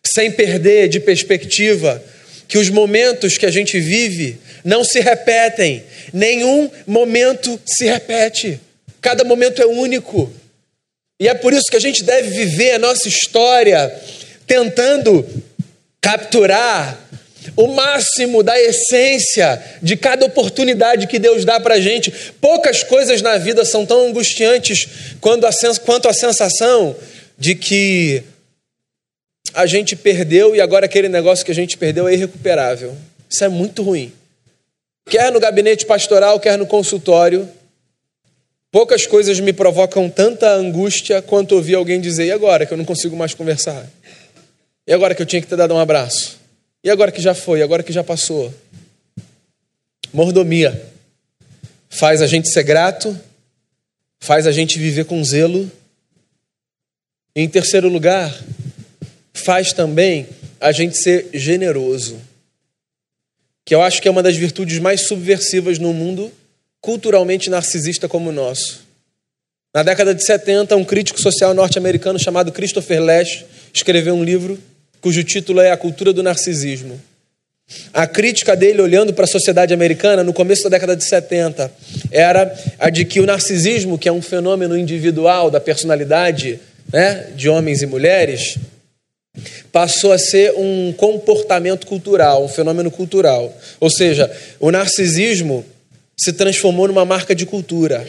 sem 0.07 0.31
perder 0.31 0.87
de 0.87 1.01
perspectiva 1.01 2.01
que 2.47 2.57
os 2.57 2.69
momentos 2.69 3.37
que 3.37 3.45
a 3.45 3.51
gente 3.51 3.77
vive 3.81 4.37
não 4.63 4.81
se 4.81 5.01
repetem, 5.01 5.83
nenhum 6.13 6.71
momento 6.87 7.59
se 7.65 7.83
repete, 7.83 8.61
cada 9.01 9.25
momento 9.25 9.61
é 9.61 9.65
único. 9.65 10.31
E 11.19 11.27
é 11.27 11.33
por 11.33 11.53
isso 11.53 11.69
que 11.69 11.77
a 11.77 11.81
gente 11.81 12.03
deve 12.03 12.29
viver 12.29 12.73
a 12.73 12.79
nossa 12.79 13.07
história 13.07 13.93
tentando 14.45 15.25
capturar 16.01 16.99
o 17.55 17.67
máximo 17.67 18.43
da 18.43 18.59
essência 18.59 19.61
de 19.81 19.95
cada 19.95 20.25
oportunidade 20.25 21.07
que 21.07 21.19
Deus 21.19 21.45
dá 21.45 21.59
para 21.59 21.75
a 21.75 21.79
gente. 21.79 22.11
Poucas 22.41 22.83
coisas 22.83 23.21
na 23.21 23.37
vida 23.37 23.63
são 23.63 23.85
tão 23.85 24.07
angustiantes 24.07 24.87
quanto 25.21 25.45
a, 25.45 25.51
quanto 25.83 26.07
a 26.07 26.13
sensação 26.13 26.95
de 27.37 27.55
que 27.55 28.23
a 29.53 29.65
gente 29.65 29.95
perdeu 29.95 30.55
e 30.55 30.61
agora 30.61 30.85
aquele 30.85 31.07
negócio 31.07 31.45
que 31.45 31.51
a 31.51 31.55
gente 31.55 31.77
perdeu 31.77 32.07
é 32.07 32.13
irrecuperável. 32.13 32.95
Isso 33.29 33.43
é 33.43 33.47
muito 33.47 33.83
ruim. 33.83 34.11
Quer 35.09 35.31
no 35.31 35.39
gabinete 35.39 35.85
pastoral, 35.85 36.39
quer 36.39 36.57
no 36.57 36.65
consultório, 36.65 37.49
poucas 38.75 39.07
coisas 39.07 39.39
me 39.39 39.53
provocam 39.53 40.09
tanta 40.09 40.51
angústia 40.51 41.21
quanto 41.21 41.55
ouvir 41.55 41.75
alguém 41.75 42.01
dizer: 42.01 42.25
e 42.25 42.31
agora 42.33 42.65
que 42.65 42.73
eu 42.73 42.77
não 42.77 42.83
consigo 42.83 43.15
mais 43.15 43.33
conversar? 43.33 43.89
E 44.85 44.91
agora 44.91 45.15
que 45.15 45.21
eu 45.21 45.25
tinha 45.25 45.41
que 45.41 45.47
ter 45.47 45.55
dado 45.55 45.73
um 45.73 45.79
abraço? 45.79 46.37
E 46.83 46.89
agora 46.89 47.09
que 47.09 47.21
já 47.21 47.33
foi, 47.33 47.61
agora 47.61 47.81
que 47.81 47.93
já 47.93 48.03
passou? 48.03 48.53
Mordomia 50.11 50.91
faz 51.87 52.21
a 52.21 52.27
gente 52.27 52.49
ser 52.49 52.63
grato, 52.63 53.17
faz 54.19 54.45
a 54.45 54.51
gente 54.51 54.77
viver 54.77 55.05
com 55.05 55.23
zelo. 55.23 55.71
E, 57.33 57.41
em 57.43 57.47
terceiro 57.47 57.87
lugar, 57.87 58.37
faz 59.33 59.71
também 59.71 60.27
a 60.59 60.73
gente 60.73 60.97
ser 60.97 61.29
generoso, 61.33 62.19
que 63.63 63.73
eu 63.73 63.81
acho 63.81 64.01
que 64.01 64.09
é 64.09 64.11
uma 64.11 64.21
das 64.21 64.35
virtudes 64.35 64.79
mais 64.79 65.07
subversivas 65.07 65.79
no 65.79 65.93
mundo 65.93 66.29
culturalmente 66.85 67.49
narcisista 67.49 68.07
como 68.07 68.29
o 68.29 68.31
nosso. 68.31 68.85
Na 69.73 69.81
década 69.81 70.13
de 70.13 70.23
70, 70.23 70.75
um 70.75 70.85
crítico 70.85 71.19
social 71.19 71.51
norte-americano 71.51 72.19
chamado 72.19 72.51
Christopher 72.51 73.01
Lash 73.01 73.43
escreveu 73.73 74.13
um 74.13 74.23
livro 74.23 74.59
cujo 75.01 75.23
título 75.23 75.59
é 75.59 75.71
A 75.71 75.77
Cultura 75.77 76.13
do 76.13 76.21
Narcisismo. 76.21 77.01
A 77.91 78.05
crítica 78.05 78.55
dele, 78.55 78.83
olhando 78.83 79.13
para 79.13 79.25
a 79.25 79.27
sociedade 79.27 79.73
americana, 79.73 80.23
no 80.23 80.31
começo 80.31 80.63
da 80.65 80.69
década 80.69 80.95
de 80.95 81.03
70, 81.03 81.71
era 82.11 82.55
a 82.77 82.91
de 82.91 83.03
que 83.03 83.19
o 83.19 83.25
narcisismo, 83.25 83.97
que 83.97 84.07
é 84.07 84.11
um 84.11 84.21
fenômeno 84.21 84.77
individual 84.77 85.49
da 85.49 85.59
personalidade 85.59 86.59
né, 86.93 87.29
de 87.35 87.49
homens 87.49 87.81
e 87.81 87.87
mulheres, 87.87 88.59
passou 89.71 90.11
a 90.11 90.19
ser 90.19 90.53
um 90.55 90.93
comportamento 90.93 91.87
cultural, 91.87 92.45
um 92.45 92.47
fenômeno 92.47 92.91
cultural. 92.91 93.51
Ou 93.79 93.89
seja, 93.89 94.31
o 94.59 94.69
narcisismo 94.69 95.65
se 96.17 96.33
transformou 96.33 96.87
numa 96.87 97.05
marca 97.05 97.35
de 97.35 97.45
cultura. 97.45 98.07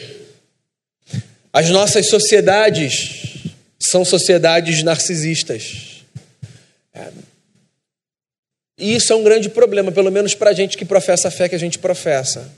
As 1.52 1.70
nossas 1.70 2.08
sociedades 2.08 3.44
são 3.80 4.04
sociedades 4.04 4.82
narcisistas. 4.82 6.02
E 8.78 8.94
isso 8.94 9.12
é 9.12 9.16
um 9.16 9.24
grande 9.24 9.48
problema, 9.48 9.90
pelo 9.90 10.10
menos 10.10 10.34
para 10.34 10.50
a 10.50 10.52
gente 10.52 10.76
que 10.76 10.84
professa 10.84 11.28
a 11.28 11.30
fé 11.30 11.48
que 11.48 11.54
a 11.54 11.58
gente 11.58 11.78
professa. 11.78 12.50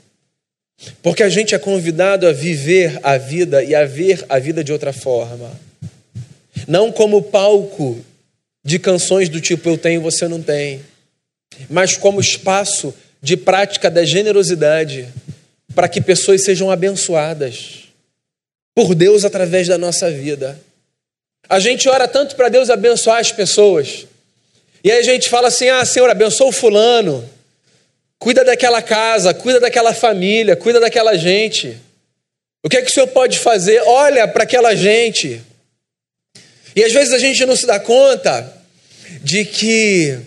Porque 1.01 1.23
a 1.23 1.29
gente 1.29 1.55
é 1.55 1.59
convidado 1.59 2.27
a 2.27 2.31
viver 2.31 2.99
a 3.03 3.17
vida 3.17 3.63
e 3.63 3.73
a 3.73 3.85
ver 3.85 4.25
a 4.29 4.39
vida 4.39 4.63
de 4.63 4.71
outra 4.71 4.93
forma. 4.93 5.51
Não 6.67 6.91
como 6.91 7.21
palco 7.21 7.97
de 8.63 8.77
canções 8.79 9.29
do 9.29 9.39
tipo 9.39 9.69
eu 9.69 9.77
tenho, 9.77 10.01
você 10.01 10.27
não 10.27 10.41
tem, 10.41 10.81
mas 11.69 11.95
como 11.95 12.19
espaço 12.19 12.93
de 13.21 13.35
prática 13.35 13.89
da 13.89 14.03
generosidade 14.03 15.07
para 15.73 15.87
que 15.87 16.01
pessoas 16.01 16.43
sejam 16.43 16.71
abençoadas 16.71 17.85
por 18.75 18.95
Deus 18.95 19.25
através 19.25 19.67
da 19.67 19.77
nossa 19.77 20.09
vida. 20.09 20.59
A 21.47 21.59
gente 21.59 21.87
ora 21.89 22.07
tanto 22.07 22.35
para 22.35 22.49
Deus 22.49 22.69
abençoar 22.69 23.19
as 23.19 23.31
pessoas, 23.31 24.05
e 24.83 24.91
aí 24.91 24.99
a 24.99 25.03
gente 25.03 25.29
fala 25.29 25.47
assim: 25.47 25.69
ah, 25.69 25.85
Senhor, 25.85 26.09
abençoa 26.09 26.47
o 26.47 26.51
fulano, 26.51 27.27
cuida 28.17 28.43
daquela 28.43 28.81
casa, 28.81 29.33
cuida 29.33 29.59
daquela 29.59 29.93
família, 29.93 30.55
cuida 30.55 30.79
daquela 30.79 31.17
gente. 31.17 31.77
O 32.63 32.69
que 32.69 32.77
é 32.77 32.81
que 32.81 32.91
o 32.91 32.93
Senhor 32.93 33.07
pode 33.07 33.39
fazer? 33.39 33.81
Olha 33.85 34.27
para 34.27 34.43
aquela 34.43 34.75
gente. 34.75 35.41
E 36.75 36.83
às 36.83 36.91
vezes 36.91 37.13
a 37.13 37.17
gente 37.17 37.45
não 37.45 37.55
se 37.55 37.65
dá 37.65 37.79
conta 37.79 38.53
de 39.21 39.45
que 39.45 40.19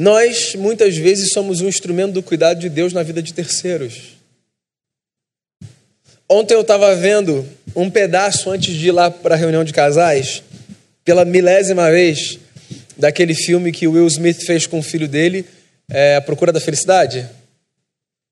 nós 0.00 0.54
muitas 0.54 0.96
vezes 0.96 1.30
somos 1.30 1.60
um 1.60 1.68
instrumento 1.68 2.14
do 2.14 2.22
cuidado 2.22 2.58
de 2.58 2.70
Deus 2.70 2.94
na 2.94 3.02
vida 3.02 3.22
de 3.22 3.34
terceiros. 3.34 4.16
Ontem 6.26 6.54
eu 6.54 6.62
estava 6.62 6.96
vendo 6.96 7.46
um 7.76 7.90
pedaço 7.90 8.50
antes 8.50 8.74
de 8.74 8.88
ir 8.88 8.92
lá 8.92 9.10
para 9.10 9.34
a 9.34 9.38
reunião 9.38 9.62
de 9.62 9.74
casais 9.74 10.42
pela 11.04 11.22
milésima 11.22 11.90
vez 11.90 12.38
daquele 12.96 13.34
filme 13.34 13.72
que 13.72 13.86
Will 13.86 14.06
Smith 14.06 14.42
fez 14.46 14.66
com 14.66 14.78
o 14.78 14.82
filho 14.82 15.06
dele, 15.06 15.44
é 15.90 16.16
A 16.16 16.22
Procura 16.22 16.50
da 16.50 16.60
Felicidade. 16.60 17.28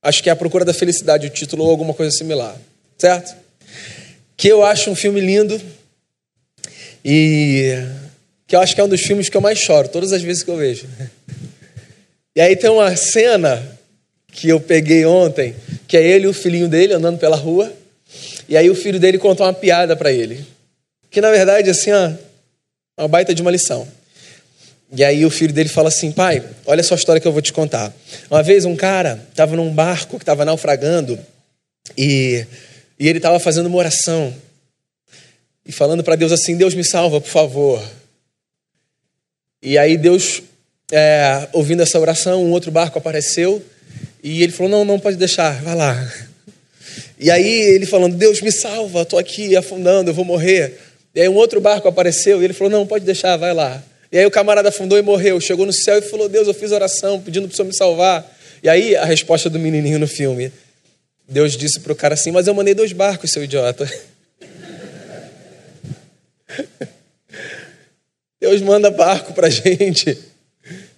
Acho 0.03 0.23
que 0.23 0.31
é 0.31 0.33
A 0.33 0.37
Procura 0.37 0.65
da 0.65 0.73
Felicidade, 0.73 1.27
o 1.27 1.31
título 1.31 1.65
ou 1.65 1.71
alguma 1.71 1.93
coisa 1.93 2.17
similar, 2.17 2.57
certo? 2.97 3.37
Que 4.39 4.49
eu 4.49 4.65
acho 4.65 4.91
um 4.91 4.97
filme 4.97 5.21
lindo 5.21 5.61
e 7.05 7.75
que 8.47 8.57
eu 8.57 8.61
acho 8.61 8.75
que 8.75 8.81
é 8.81 8.85
um 8.85 8.89
dos 8.89 9.03
filmes 9.03 9.29
que 9.29 9.37
eu 9.37 9.43
mais 9.43 9.59
choro, 9.59 9.87
todas 9.89 10.15
as 10.15 10.23
vezes 10.23 10.43
que 10.43 10.51
eu 10.51 10.57
vejo. 10.57 10.89
E 12.35 12.41
aí 12.41 12.57
tem 12.57 12.71
uma 12.71 12.95
cena 12.97 13.79
que 14.33 14.49
eu 14.49 14.61
peguei 14.61 15.05
ontem, 15.05 15.55
que 15.87 15.97
é 15.97 16.03
ele 16.07 16.27
e 16.27 16.29
o 16.29 16.33
filhinho 16.33 16.69
dele 16.69 16.95
andando 16.95 17.19
pela 17.19 17.37
rua, 17.37 17.73
e 18.49 18.57
aí 18.57 18.71
o 18.71 18.75
filho 18.75 19.01
dele 19.01 19.19
conta 19.19 19.43
uma 19.43 19.53
piada 19.53 19.97
para 19.97 20.13
ele. 20.13 20.45
Que 21.11 21.21
na 21.21 21.31
verdade, 21.31 21.71
assim, 21.71 21.91
ó, 21.93 22.13
uma 22.99 23.09
baita 23.09 23.35
de 23.35 23.43
uma 23.43 23.51
lição. 23.51 23.87
E 24.91 25.05
aí 25.05 25.25
o 25.25 25.31
filho 25.31 25.53
dele 25.53 25.69
fala 25.69 25.89
assim: 25.89 26.11
pai, 26.11 26.43
olha 26.65 26.83
só 26.83 26.95
a 26.95 26.97
história 26.97 27.21
que 27.21 27.29
eu 27.29 27.33
vou 27.33 27.43
te 27.43 27.53
contar. 27.53 27.93
Uma 28.31 28.43
vez 28.43 28.65
um 28.65 28.75
cara 28.77 29.23
estava 29.31 29.55
num 29.55 29.73
barco 29.73 30.17
que 30.17 30.23
estava 30.23 30.45
naufragando 30.45 31.19
e, 31.97 32.47
e 32.99 33.09
ele 33.09 33.19
estava 33.19 33.39
fazendo 33.39 33.67
uma 33.67 33.79
oração. 33.79 34.35
e 35.67 35.73
falando 35.73 36.03
para 36.03 36.17
Deus 36.17 36.33
assim: 36.33 36.57
Deus 36.57 36.75
me 36.75 36.85
salva, 36.85 37.21
por 37.21 37.29
favor. 37.29 37.83
E 39.61 39.77
aí 39.77 39.99
Deus, 39.99 40.43
é, 40.91 41.49
ouvindo 41.53 41.83
essa 41.83 41.99
oração, 41.99 42.45
um 42.45 42.51
outro 42.51 42.71
barco 42.71 42.99
apareceu 42.99 43.63
e 44.23 44.43
ele 44.43 44.53
falou: 44.53 44.71
Não, 44.71 44.85
não 44.85 44.99
pode 44.99 45.17
deixar, 45.17 45.63
vai 45.63 45.75
lá. 45.75 46.13
E 47.19 47.31
aí 47.31 47.49
ele 47.75 47.87
falando: 47.87 48.17
Deus 48.17 48.41
me 48.41 48.51
salva, 48.53 49.03
estou 49.03 49.19
aqui 49.19 49.57
afundando, 49.57 50.11
eu 50.11 50.15
vou 50.15 50.25
morrer. 50.25 50.79
E 51.15 51.21
aí 51.21 51.29
um 51.29 51.35
outro 51.35 51.61
barco 51.61 51.89
apareceu 51.89 52.41
e 52.41 52.45
ele 52.45 52.53
falou: 52.53 52.71
Não, 52.71 52.87
pode 52.87 53.05
deixar, 53.05 53.37
vai 53.37 53.53
lá. 53.53 53.83
E 54.11 54.19
aí 54.19 54.25
o 54.25 54.31
camarada 54.31 54.71
afundou 54.71 54.97
e 54.97 55.03
morreu. 55.03 55.41
Chegou 55.41 55.67
no 55.67 55.73
céu 55.73 55.99
e 55.99 56.03
falou: 56.03 56.29
Deus, 56.29 56.49
eu 56.49 56.55
fiz 56.55 56.73
oração 56.73 57.21
pedindo 57.21 57.47
para 57.47 57.55
o 57.55 57.57
Senhor 57.57 57.69
me 57.69 57.75
salvar. 57.75 58.37
E 58.63 58.69
aí 58.69 58.97
a 58.97 59.05
resposta 59.05 59.51
do 59.51 59.59
menininho 59.59 59.99
no 59.99 60.09
filme: 60.09 60.51
Deus 61.29 61.57
disse 61.57 61.81
para 61.81 61.93
o 61.93 61.97
cara 61.97 62.15
assim: 62.15 62.31
Mas 62.31 62.47
eu 62.47 62.55
mandei 62.55 62.75
dois 62.75 62.93
barcos, 62.93 63.31
seu 63.31 63.45
idiota. 63.45 63.91
Deus 68.41 68.63
manda 68.63 68.91
barco 68.91 69.33
para 69.35 69.51
gente. 69.51 70.17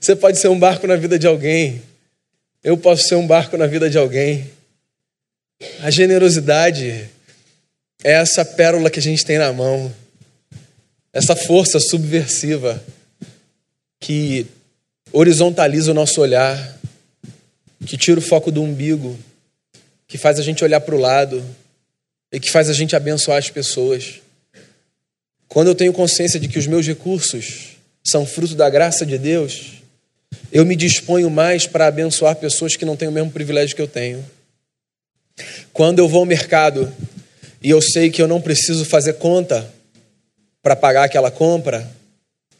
Você 0.00 0.16
pode 0.16 0.38
ser 0.38 0.48
um 0.48 0.58
barco 0.58 0.86
na 0.86 0.96
vida 0.96 1.18
de 1.18 1.26
alguém. 1.26 1.82
Eu 2.64 2.78
posso 2.78 3.06
ser 3.06 3.16
um 3.16 3.26
barco 3.26 3.58
na 3.58 3.66
vida 3.66 3.90
de 3.90 3.98
alguém. 3.98 4.50
A 5.82 5.90
generosidade 5.90 7.06
é 8.02 8.12
essa 8.12 8.42
pérola 8.42 8.88
que 8.88 8.98
a 8.98 9.02
gente 9.02 9.26
tem 9.26 9.36
na 9.36 9.52
mão, 9.52 9.94
essa 11.12 11.36
força 11.36 11.78
subversiva 11.78 12.82
que 14.00 14.46
horizontaliza 15.12 15.90
o 15.90 15.94
nosso 15.94 16.22
olhar, 16.22 16.78
que 17.84 17.98
tira 17.98 18.18
o 18.18 18.22
foco 18.22 18.50
do 18.50 18.62
umbigo, 18.62 19.18
que 20.08 20.16
faz 20.16 20.38
a 20.38 20.42
gente 20.42 20.64
olhar 20.64 20.80
para 20.80 20.94
o 20.94 20.98
lado 20.98 21.44
e 22.32 22.40
que 22.40 22.50
faz 22.50 22.70
a 22.70 22.72
gente 22.72 22.96
abençoar 22.96 23.36
as 23.36 23.50
pessoas. 23.50 24.22
Quando 25.46 25.68
eu 25.68 25.74
tenho 25.74 25.92
consciência 25.92 26.40
de 26.40 26.48
que 26.48 26.58
os 26.58 26.66
meus 26.66 26.86
recursos 26.86 27.76
são 28.02 28.24
fruto 28.24 28.54
da 28.54 28.70
graça 28.70 29.04
de 29.04 29.18
Deus, 29.18 29.79
eu 30.52 30.64
me 30.64 30.74
disponho 30.74 31.30
mais 31.30 31.66
para 31.66 31.86
abençoar 31.86 32.36
pessoas 32.36 32.76
que 32.76 32.84
não 32.84 32.96
têm 32.96 33.08
o 33.08 33.12
mesmo 33.12 33.30
privilégio 33.30 33.76
que 33.76 33.82
eu 33.82 33.88
tenho. 33.88 34.24
Quando 35.72 36.00
eu 36.00 36.08
vou 36.08 36.20
ao 36.20 36.26
mercado 36.26 36.92
e 37.62 37.70
eu 37.70 37.80
sei 37.80 38.10
que 38.10 38.20
eu 38.20 38.28
não 38.28 38.40
preciso 38.40 38.84
fazer 38.84 39.14
conta 39.14 39.72
para 40.62 40.76
pagar 40.76 41.04
aquela 41.04 41.30
compra, 41.30 41.88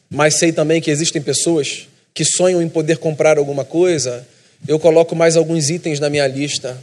mas 0.09 0.35
sei 0.35 0.51
também 0.51 0.81
que 0.81 0.89
existem 0.89 1.21
pessoas 1.21 1.87
que 2.13 2.25
sonham 2.25 2.61
em 2.61 2.69
poder 2.69 2.97
comprar 2.97 3.37
alguma 3.37 3.63
coisa, 3.63 4.27
eu 4.67 4.79
coloco 4.79 5.15
mais 5.15 5.35
alguns 5.35 5.69
itens 5.69 5.99
na 5.99 6.09
minha 6.09 6.27
lista 6.27 6.81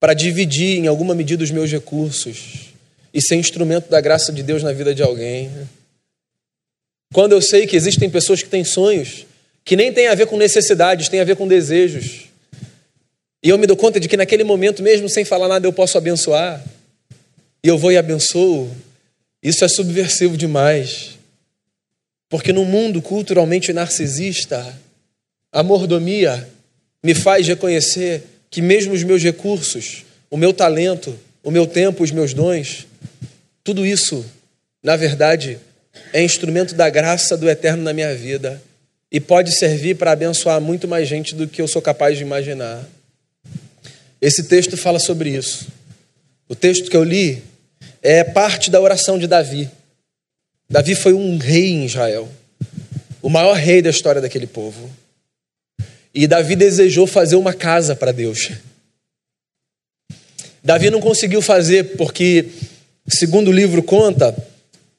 para 0.00 0.14
dividir 0.14 0.78
em 0.78 0.86
alguma 0.86 1.14
medida 1.14 1.44
os 1.44 1.50
meus 1.50 1.70
recursos 1.70 2.72
e 3.14 3.20
ser 3.20 3.36
instrumento 3.36 3.88
da 3.88 4.00
graça 4.00 4.32
de 4.32 4.42
Deus 4.42 4.62
na 4.62 4.72
vida 4.72 4.94
de 4.94 5.02
alguém. 5.02 5.50
Quando 7.12 7.32
eu 7.32 7.42
sei 7.42 7.66
que 7.66 7.76
existem 7.76 8.10
pessoas 8.10 8.42
que 8.42 8.48
têm 8.48 8.64
sonhos 8.64 9.26
que 9.64 9.76
nem 9.76 9.92
tem 9.92 10.08
a 10.08 10.14
ver 10.14 10.26
com 10.26 10.36
necessidades, 10.36 11.08
tem 11.08 11.20
a 11.20 11.24
ver 11.24 11.36
com 11.36 11.46
desejos. 11.46 12.28
E 13.42 13.48
eu 13.48 13.58
me 13.58 13.66
dou 13.66 13.76
conta 13.76 13.98
de 13.98 14.08
que 14.08 14.16
naquele 14.16 14.44
momento, 14.44 14.82
mesmo 14.82 15.08
sem 15.08 15.24
falar 15.24 15.48
nada, 15.48 15.66
eu 15.66 15.72
posso 15.72 15.98
abençoar. 15.98 16.62
E 17.62 17.68
eu 17.68 17.78
vou 17.78 17.92
e 17.92 17.96
abençoo. 17.96 18.70
Isso 19.42 19.64
é 19.64 19.68
subversivo 19.68 20.36
demais. 20.36 21.18
Porque 22.28 22.52
no 22.52 22.64
mundo 22.64 23.02
culturalmente 23.02 23.72
narcisista, 23.72 24.78
a 25.52 25.62
mordomia 25.62 26.48
me 27.02 27.14
faz 27.14 27.46
reconhecer 27.46 28.22
que 28.48 28.62
mesmo 28.62 28.94
os 28.94 29.02
meus 29.02 29.22
recursos, 29.22 30.04
o 30.30 30.36
meu 30.36 30.52
talento, 30.52 31.18
o 31.42 31.50
meu 31.50 31.66
tempo, 31.66 32.02
os 32.02 32.10
meus 32.10 32.32
dons, 32.32 32.86
tudo 33.64 33.84
isso, 33.84 34.24
na 34.82 34.96
verdade, 34.96 35.58
é 36.12 36.22
instrumento 36.22 36.74
da 36.74 36.88
graça 36.88 37.36
do 37.36 37.48
eterno 37.50 37.82
na 37.82 37.92
minha 37.92 38.14
vida 38.14 38.62
e 39.12 39.20
pode 39.20 39.52
servir 39.52 39.96
para 39.96 40.12
abençoar 40.12 40.58
muito 40.58 40.88
mais 40.88 41.06
gente 41.06 41.34
do 41.34 41.46
que 41.46 41.60
eu 41.60 41.68
sou 41.68 41.82
capaz 41.82 42.16
de 42.16 42.22
imaginar. 42.22 42.82
Esse 44.18 44.44
texto 44.44 44.74
fala 44.74 44.98
sobre 44.98 45.28
isso. 45.28 45.68
O 46.48 46.54
texto 46.54 46.90
que 46.90 46.96
eu 46.96 47.04
li 47.04 47.42
é 48.00 48.24
parte 48.24 48.70
da 48.70 48.80
oração 48.80 49.18
de 49.18 49.26
Davi. 49.26 49.68
Davi 50.68 50.94
foi 50.94 51.12
um 51.12 51.36
rei 51.36 51.72
em 51.72 51.84
Israel, 51.84 52.26
o 53.20 53.28
maior 53.28 53.52
rei 53.52 53.82
da 53.82 53.90
história 53.90 54.22
daquele 54.22 54.46
povo. 54.46 54.90
E 56.14 56.26
Davi 56.26 56.56
desejou 56.56 57.06
fazer 57.06 57.36
uma 57.36 57.52
casa 57.52 57.94
para 57.94 58.12
Deus. 58.12 58.52
Davi 60.64 60.88
não 60.88 61.00
conseguiu 61.00 61.42
fazer 61.42 61.96
porque, 61.96 62.46
segundo 63.08 63.48
o 63.48 63.52
livro 63.52 63.82
conta, 63.82 64.34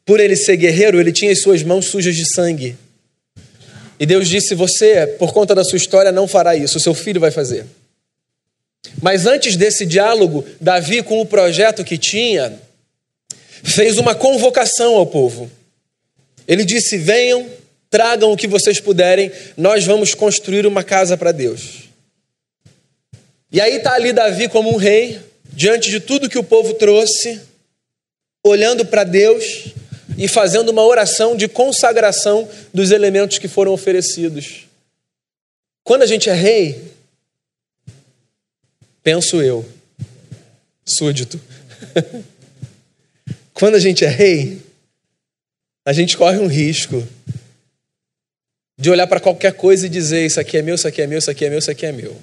por 0.06 0.19
ele 0.19 0.36
ser 0.36 0.58
guerreiro, 0.58 0.99
ele 0.99 1.12
tinha 1.12 1.32
as 1.32 1.41
suas 1.41 1.63
mãos 1.63 1.86
sujas 1.88 2.15
de 2.15 2.32
sangue. 2.32 2.76
E 3.99 4.06
Deus 4.06 4.27
disse: 4.27 4.56
Você, 4.56 5.08
por 5.19 5.34
conta 5.34 5.53
da 5.53 5.63
sua 5.63 5.77
história, 5.77 6.12
não 6.12 6.27
fará 6.27 6.56
isso, 6.56 6.77
o 6.77 6.82
seu 6.82 6.93
filho 6.93 7.21
vai 7.21 7.32
fazer. 7.32 7.65
Mas 9.01 9.25
antes 9.25 9.56
desse 9.56 9.86
diálogo, 9.86 10.45
Davi, 10.60 11.01
com 11.01 11.21
o 11.21 11.25
projeto 11.25 11.84
que 11.84 11.97
tinha, 11.97 12.60
fez 13.63 13.97
uma 13.97 14.13
convocação 14.13 14.95
ao 14.95 15.06
povo. 15.06 15.49
Ele 16.47 16.65
disse: 16.65 16.97
Venham, 16.97 17.47
tragam 17.89 18.32
o 18.32 18.38
que 18.38 18.47
vocês 18.47 18.79
puderem, 18.79 19.32
nós 19.56 19.86
vamos 19.86 20.13
construir 20.13 20.65
uma 20.65 20.84
casa 20.84 21.15
para 21.15 21.32
Deus. 21.32 21.84
E 23.51 23.62
aí 23.62 23.75
está 23.75 23.93
ali 23.93 24.12
Davi 24.12 24.49
como 24.49 24.73
um 24.73 24.77
rei, 24.77 25.19
diante 25.53 25.91
de 25.91 25.99
tudo 25.99 26.29
que 26.29 26.39
o 26.39 26.43
povo 26.43 26.73
trouxe, 26.73 27.39
olhando 28.43 28.84
para 28.84 29.03
Deus 29.03 29.73
e 30.17 30.28
fazendo 30.28 30.69
uma 30.69 30.84
oração 30.84 31.36
de 31.36 31.47
consagração 31.47 32.49
dos 32.73 32.91
elementos 32.91 33.38
que 33.38 33.47
foram 33.47 33.73
oferecidos. 33.73 34.67
Quando 35.84 36.04
a 36.04 36.06
gente 36.06 36.30
é 36.30 36.34
rei, 36.34 36.82
penso 39.02 39.41
eu, 39.41 39.65
súdito. 40.86 41.39
Quando 43.54 43.76
a 43.76 43.80
gente 43.80 44.04
é 44.04 44.10
rei, 44.10 44.60
a 45.86 45.93
gente 45.93 46.17
corre 46.17 46.38
um 46.38 46.47
risco 46.47 47.06
de 48.78 48.89
olhar 48.89 49.08
para 49.08 49.19
qualquer 49.19 49.54
coisa 49.54 49.86
e 49.86 49.89
dizer: 49.89 50.26
Isso 50.26 50.39
aqui 50.39 50.58
é 50.58 50.62
meu, 50.62 50.76
isso 50.76 50.88
aqui 50.88 51.02
é 51.02 51.08
meu, 51.08 51.19
isso 51.19 51.30
aqui 51.30 51.45
é 51.45 51.49
meu, 51.49 51.60
isso 51.60 51.71
aqui 51.71 51.86
é 51.86 51.91
meu. 51.91 52.19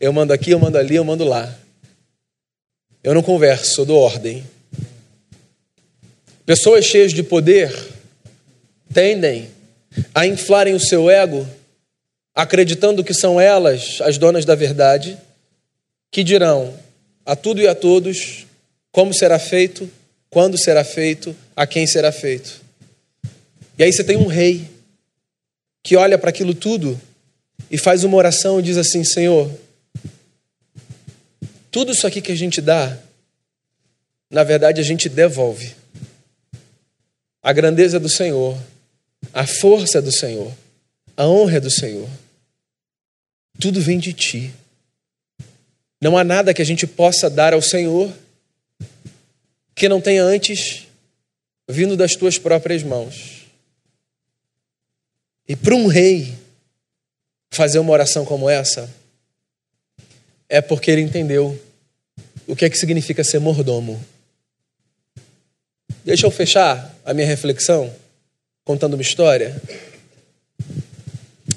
Eu 0.00 0.12
mando 0.12 0.32
aqui, 0.32 0.50
eu 0.50 0.58
mando 0.58 0.78
ali, 0.78 0.96
eu 0.96 1.04
mando 1.04 1.24
lá. 1.24 1.56
Eu 3.02 3.14
não 3.14 3.22
converso, 3.22 3.80
eu 3.80 3.86
dou 3.86 3.98
ordem. 3.98 4.44
Pessoas 6.50 6.84
cheias 6.84 7.12
de 7.12 7.22
poder 7.22 7.72
tendem 8.92 9.48
a 10.12 10.26
inflarem 10.26 10.74
o 10.74 10.80
seu 10.80 11.08
ego, 11.08 11.48
acreditando 12.34 13.04
que 13.04 13.14
são 13.14 13.40
elas 13.40 14.00
as 14.00 14.18
donas 14.18 14.44
da 14.44 14.56
verdade, 14.56 15.16
que 16.10 16.24
dirão 16.24 16.76
a 17.24 17.36
tudo 17.36 17.60
e 17.60 17.68
a 17.68 17.74
todos 17.76 18.48
como 18.90 19.14
será 19.14 19.38
feito, 19.38 19.88
quando 20.28 20.58
será 20.58 20.82
feito, 20.82 21.36
a 21.54 21.68
quem 21.68 21.86
será 21.86 22.10
feito. 22.10 22.60
E 23.78 23.84
aí 23.84 23.92
você 23.92 24.02
tem 24.02 24.16
um 24.16 24.26
rei 24.26 24.68
que 25.84 25.94
olha 25.94 26.18
para 26.18 26.30
aquilo 26.30 26.52
tudo 26.52 27.00
e 27.70 27.78
faz 27.78 28.02
uma 28.02 28.16
oração 28.16 28.58
e 28.58 28.64
diz 28.64 28.76
assim: 28.76 29.04
Senhor, 29.04 29.48
tudo 31.70 31.92
isso 31.92 32.08
aqui 32.08 32.20
que 32.20 32.32
a 32.32 32.36
gente 32.36 32.60
dá, 32.60 32.98
na 34.28 34.42
verdade 34.42 34.80
a 34.80 34.84
gente 34.84 35.08
devolve. 35.08 35.78
A 37.42 37.52
grandeza 37.52 37.98
do 37.98 38.08
Senhor, 38.08 38.58
a 39.32 39.46
força 39.46 40.00
do 40.00 40.12
Senhor, 40.12 40.52
a 41.16 41.26
honra 41.26 41.60
do 41.60 41.70
Senhor. 41.70 42.08
Tudo 43.58 43.80
vem 43.80 43.98
de 43.98 44.12
ti. 44.12 44.52
Não 46.00 46.16
há 46.16 46.24
nada 46.24 46.54
que 46.54 46.62
a 46.62 46.64
gente 46.64 46.86
possa 46.86 47.28
dar 47.28 47.52
ao 47.52 47.62
Senhor 47.62 48.12
que 49.74 49.88
não 49.88 50.00
tenha 50.00 50.22
antes 50.22 50.86
vindo 51.68 51.96
das 51.96 52.14
tuas 52.14 52.38
próprias 52.38 52.82
mãos. 52.82 53.46
E 55.48 55.56
para 55.56 55.74
um 55.74 55.86
rei 55.86 56.34
fazer 57.50 57.78
uma 57.78 57.92
oração 57.92 58.24
como 58.24 58.48
essa, 58.48 58.88
é 60.48 60.60
porque 60.60 60.90
ele 60.90 61.00
entendeu 61.00 61.58
o 62.46 62.54
que 62.54 62.64
é 62.64 62.70
que 62.70 62.78
significa 62.78 63.24
ser 63.24 63.38
mordomo. 63.38 64.02
Deixa 66.10 66.26
eu 66.26 66.30
fechar 66.32 66.92
a 67.04 67.14
minha 67.14 67.24
reflexão 67.24 67.94
contando 68.64 68.94
uma 68.94 69.00
história. 69.00 69.62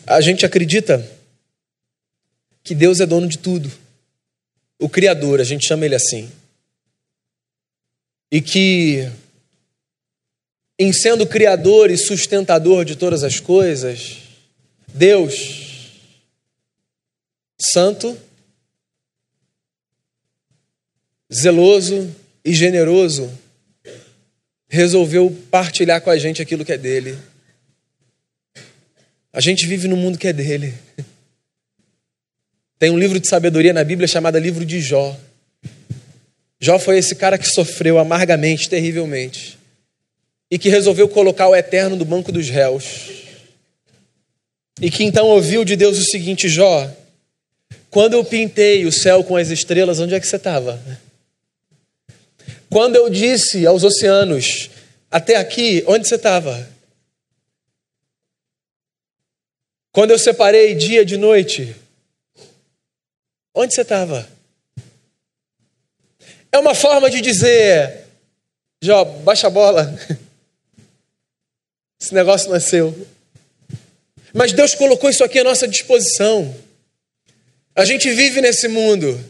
A 0.06 0.22
gente 0.22 0.46
acredita 0.46 1.04
que 2.64 2.76
Deus 2.76 3.00
é 3.00 3.06
dono 3.08 3.28
de 3.28 3.40
tudo. 3.40 3.72
O 4.78 4.88
Criador, 4.88 5.42
a 5.42 5.44
gente 5.44 5.68
chama 5.68 5.86
ele 5.88 5.96
assim. 5.96 6.32
E 8.32 8.42
que, 8.42 9.10
em 10.78 10.94
sendo 10.94 11.26
Criador 11.26 11.90
e 11.90 11.98
sustentador 11.98 12.86
de 12.86 12.96
todas 12.96 13.24
as 13.24 13.40
coisas, 13.40 14.20
Deus, 14.88 15.90
santo, 17.60 18.16
zeloso 21.34 22.16
e 22.46 22.54
generoso, 22.54 23.42
resolveu 24.74 25.30
partilhar 25.52 26.02
com 26.02 26.10
a 26.10 26.18
gente 26.18 26.42
aquilo 26.42 26.66
que 26.66 26.74
é 26.74 26.78
dele. 26.80 27.16
A 29.32 29.40
gente 29.40 29.68
vive 29.68 29.88
no 29.88 29.96
mundo 29.96 30.18
que 30.18 30.28
é 30.28 30.34
dele. 30.34 30.74
Tem 32.80 32.90
um 32.90 32.98
livro 32.98 33.20
de 33.20 33.28
sabedoria 33.28 33.72
na 33.72 33.84
Bíblia 33.84 34.08
chamado 34.08 34.40
Livro 34.40 34.66
de 34.66 34.82
Jó. 34.82 35.16
Jó 36.60 36.80
foi 36.80 36.98
esse 36.98 37.14
cara 37.14 37.38
que 37.38 37.48
sofreu 37.48 38.00
amargamente, 38.00 38.68
terrivelmente, 38.68 39.60
e 40.50 40.58
que 40.58 40.70
resolveu 40.70 41.08
colocar 41.08 41.48
o 41.48 41.56
eterno 41.56 41.96
no 41.96 42.04
banco 42.04 42.32
dos 42.32 42.50
réus. 42.50 43.12
E 44.82 44.90
que 44.90 45.04
então 45.04 45.28
ouviu 45.28 45.64
de 45.64 45.76
Deus 45.76 46.00
o 46.00 46.04
seguinte: 46.04 46.50
Jó, 46.50 46.92
quando 47.92 48.14
eu 48.14 48.26
pintei 48.26 48.88
o 48.88 48.92
céu 48.92 49.24
com 49.24 49.38
as 49.38 49.50
estrelas, 49.50 50.00
onde 50.00 50.16
é 50.16 50.20
que 50.20 50.26
você 50.26 50.38
estava? 50.38 50.82
Quando 52.74 52.96
eu 52.96 53.08
disse 53.08 53.68
aos 53.68 53.84
oceanos, 53.84 54.72
até 55.12 55.36
aqui, 55.36 55.84
onde 55.86 56.08
você 56.08 56.16
estava? 56.16 56.68
Quando 59.92 60.10
eu 60.10 60.18
separei 60.18 60.74
dia 60.74 61.06
de 61.06 61.16
noite, 61.16 61.76
onde 63.54 63.76
você 63.76 63.82
estava? 63.82 64.28
É 66.52 66.58
uma 66.58 66.74
forma 66.74 67.12
de 67.12 67.22
dizer, 67.22 68.08
Jó, 68.82 69.06
baixa 69.06 69.46
a 69.46 69.52
bola. 69.52 69.96
Esse 72.02 72.12
negócio 72.12 72.50
não 72.50 72.56
é 72.56 72.60
seu. 72.60 73.08
Mas 74.34 74.52
Deus 74.52 74.74
colocou 74.74 75.12
isso 75.12 75.24
aqui 75.24 75.38
à 75.38 75.44
nossa 75.44 75.68
disposição. 75.68 76.54
A 77.76 77.86
gente 77.86 78.10
vive 78.12 78.42
nesse 78.42 78.68
mundo, 78.68 79.24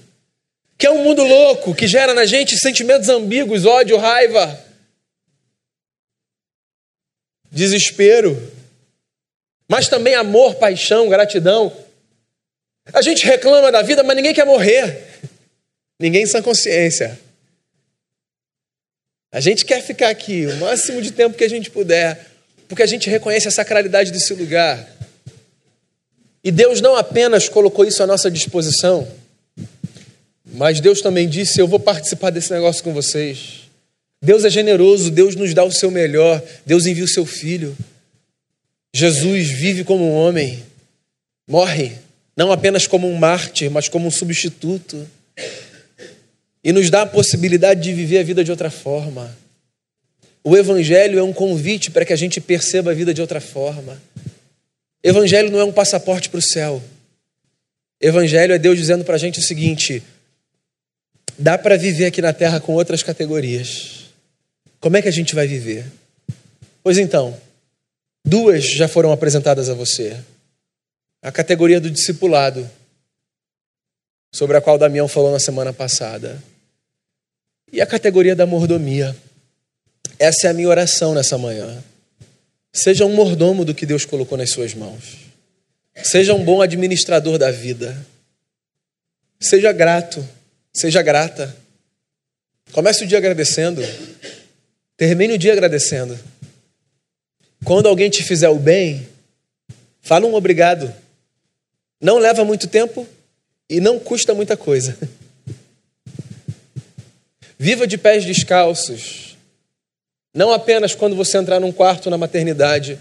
que 0.77 0.87
é 0.87 0.91
um 0.91 1.03
mundo 1.03 1.23
louco, 1.23 1.73
que 1.73 1.87
gera 1.87 2.13
na 2.13 2.25
gente 2.25 2.57
sentimentos 2.57 3.09
ambíguos, 3.09 3.65
ódio, 3.65 3.97
raiva, 3.97 4.59
desespero, 7.51 8.51
mas 9.69 9.87
também 9.87 10.15
amor, 10.15 10.55
paixão, 10.55 11.07
gratidão. 11.07 11.75
A 12.91 13.01
gente 13.01 13.25
reclama 13.25 13.71
da 13.71 13.81
vida, 13.81 14.03
mas 14.03 14.15
ninguém 14.15 14.33
quer 14.33 14.45
morrer. 14.45 15.07
Ninguém 15.99 16.25
sem 16.25 16.41
consciência. 16.41 17.17
A 19.31 19.39
gente 19.39 19.65
quer 19.65 19.81
ficar 19.81 20.09
aqui 20.09 20.45
o 20.45 20.55
máximo 20.57 21.01
de 21.01 21.11
tempo 21.11 21.37
que 21.37 21.43
a 21.43 21.49
gente 21.49 21.71
puder, 21.71 22.27
porque 22.67 22.83
a 22.83 22.85
gente 22.85 23.09
reconhece 23.09 23.47
a 23.47 23.51
sacralidade 23.51 24.11
desse 24.11 24.33
lugar. 24.33 24.87
E 26.43 26.51
Deus 26.51 26.81
não 26.81 26.95
apenas 26.95 27.47
colocou 27.47 27.85
isso 27.85 28.03
à 28.03 28.07
nossa 28.07 28.29
disposição, 28.29 29.07
mas 30.53 30.79
Deus 30.79 31.01
também 31.01 31.27
disse: 31.27 31.59
Eu 31.59 31.67
vou 31.67 31.79
participar 31.79 32.29
desse 32.29 32.51
negócio 32.51 32.83
com 32.83 32.93
vocês. 32.93 33.63
Deus 34.23 34.45
é 34.45 34.49
generoso, 34.49 35.11
Deus 35.11 35.35
nos 35.35 35.53
dá 35.53 35.63
o 35.63 35.71
seu 35.71 35.91
melhor, 35.91 36.41
Deus 36.65 36.85
envia 36.85 37.03
o 37.03 37.07
seu 37.07 37.25
filho. 37.25 37.75
Jesus 38.95 39.49
vive 39.49 39.83
como 39.83 40.05
um 40.05 40.13
homem, 40.13 40.63
morre, 41.47 41.93
não 42.37 42.51
apenas 42.51 42.87
como 42.87 43.09
um 43.09 43.17
mártir, 43.17 43.69
mas 43.69 43.89
como 43.89 44.07
um 44.07 44.11
substituto. 44.11 45.05
E 46.63 46.71
nos 46.71 46.89
dá 46.89 47.01
a 47.01 47.05
possibilidade 47.05 47.81
de 47.81 47.91
viver 47.91 48.19
a 48.19 48.23
vida 48.23 48.43
de 48.43 48.51
outra 48.51 48.69
forma. 48.69 49.35
O 50.43 50.55
Evangelho 50.55 51.19
é 51.19 51.23
um 51.23 51.33
convite 51.33 51.91
para 51.91 52.05
que 52.05 52.13
a 52.13 52.15
gente 52.15 52.39
perceba 52.39 52.91
a 52.91 52.93
vida 52.93 53.13
de 53.13 53.19
outra 53.19 53.41
forma. 53.41 54.01
Evangelho 55.03 55.51
não 55.51 55.59
é 55.59 55.63
um 55.65 55.71
passaporte 55.71 56.29
para 56.29 56.39
o 56.39 56.41
céu. 56.41 56.81
Evangelho 57.99 58.53
é 58.53 58.59
Deus 58.59 58.77
dizendo 58.77 59.03
para 59.03 59.15
a 59.15 59.19
gente 59.19 59.39
o 59.39 59.41
seguinte: 59.41 60.01
dá 61.37 61.57
para 61.57 61.77
viver 61.77 62.05
aqui 62.05 62.21
na 62.21 62.33
terra 62.33 62.59
com 62.59 62.73
outras 62.73 63.03
categorias. 63.03 64.05
Como 64.79 64.97
é 64.97 65.01
que 65.01 65.07
a 65.07 65.11
gente 65.11 65.33
vai 65.33 65.47
viver? 65.47 65.85
Pois 66.83 66.97
então, 66.97 67.37
duas 68.25 68.63
já 68.63 68.87
foram 68.87 69.11
apresentadas 69.11 69.69
a 69.69 69.73
você. 69.73 70.17
A 71.21 71.31
categoria 71.31 71.79
do 71.79 71.89
discipulado, 71.89 72.69
sobre 74.33 74.57
a 74.57 74.61
qual 74.61 74.77
Damião 74.77 75.07
falou 75.07 75.31
na 75.31 75.39
semana 75.39 75.71
passada, 75.71 76.41
e 77.71 77.81
a 77.81 77.85
categoria 77.85 78.35
da 78.35 78.45
mordomia. 78.45 79.15
Essa 80.19 80.47
é 80.47 80.49
a 80.49 80.53
minha 80.53 80.67
oração 80.67 81.13
nessa 81.13 81.37
manhã. 81.37 81.83
Seja 82.71 83.05
um 83.05 83.13
mordomo 83.13 83.63
do 83.63 83.73
que 83.73 83.85
Deus 83.85 84.05
colocou 84.05 84.37
nas 84.37 84.49
suas 84.49 84.73
mãos. 84.73 85.17
Seja 86.03 86.33
um 86.33 86.43
bom 86.43 86.61
administrador 86.61 87.37
da 87.37 87.51
vida. 87.51 87.95
Seja 89.39 89.71
grato, 89.71 90.27
seja 90.73 91.01
grata. 91.01 91.55
Comece 92.71 93.03
o 93.03 93.07
dia 93.07 93.17
agradecendo. 93.17 93.81
Termine 94.97 95.33
o 95.33 95.37
dia 95.37 95.53
agradecendo. 95.53 96.17
Quando 97.63 97.87
alguém 97.87 98.09
te 98.09 98.23
fizer 98.23 98.49
o 98.49 98.59
bem, 98.59 99.07
fala 100.01 100.25
um 100.25 100.35
obrigado. 100.35 100.93
Não 102.01 102.17
leva 102.17 102.43
muito 102.43 102.67
tempo 102.67 103.07
e 103.69 103.79
não 103.79 103.99
custa 103.99 104.33
muita 104.33 104.57
coisa. 104.57 104.97
Viva 107.57 107.87
de 107.87 107.97
pés 107.97 108.25
descalços 108.25 109.33
não 110.33 110.51
apenas 110.51 110.95
quando 110.95 111.15
você 111.15 111.37
entrar 111.37 111.59
num 111.59 111.71
quarto 111.71 112.09
na 112.09 112.17
maternidade 112.17 112.97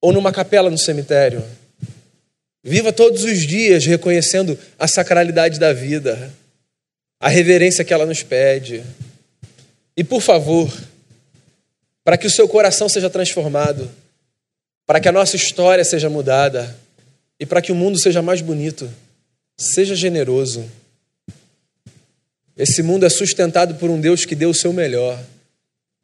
ou 0.00 0.12
numa 0.12 0.32
capela 0.32 0.68
no 0.68 0.76
cemitério. 0.76 1.44
Viva 2.62 2.92
todos 2.92 3.22
os 3.22 3.46
dias 3.46 3.86
reconhecendo 3.86 4.58
a 4.78 4.88
sacralidade 4.88 5.60
da 5.60 5.72
vida, 5.72 6.30
a 7.20 7.28
reverência 7.28 7.84
que 7.84 7.92
ela 7.92 8.06
nos 8.06 8.22
pede. 8.22 8.82
E 9.96 10.02
por 10.02 10.22
favor, 10.22 10.72
para 12.02 12.16
que 12.16 12.26
o 12.26 12.30
seu 12.30 12.48
coração 12.48 12.88
seja 12.88 13.08
transformado, 13.08 13.88
para 14.86 14.98
que 14.98 15.08
a 15.08 15.12
nossa 15.12 15.36
história 15.36 15.84
seja 15.84 16.10
mudada 16.10 16.76
e 17.38 17.46
para 17.46 17.62
que 17.62 17.70
o 17.70 17.76
mundo 17.76 18.00
seja 18.00 18.22
mais 18.22 18.40
bonito, 18.40 18.90
seja 19.56 19.94
generoso. 19.94 20.68
Esse 22.56 22.82
mundo 22.82 23.06
é 23.06 23.10
sustentado 23.10 23.76
por 23.76 23.90
um 23.90 24.00
Deus 24.00 24.24
que 24.24 24.34
deu 24.34 24.50
o 24.50 24.54
seu 24.54 24.72
melhor 24.72 25.22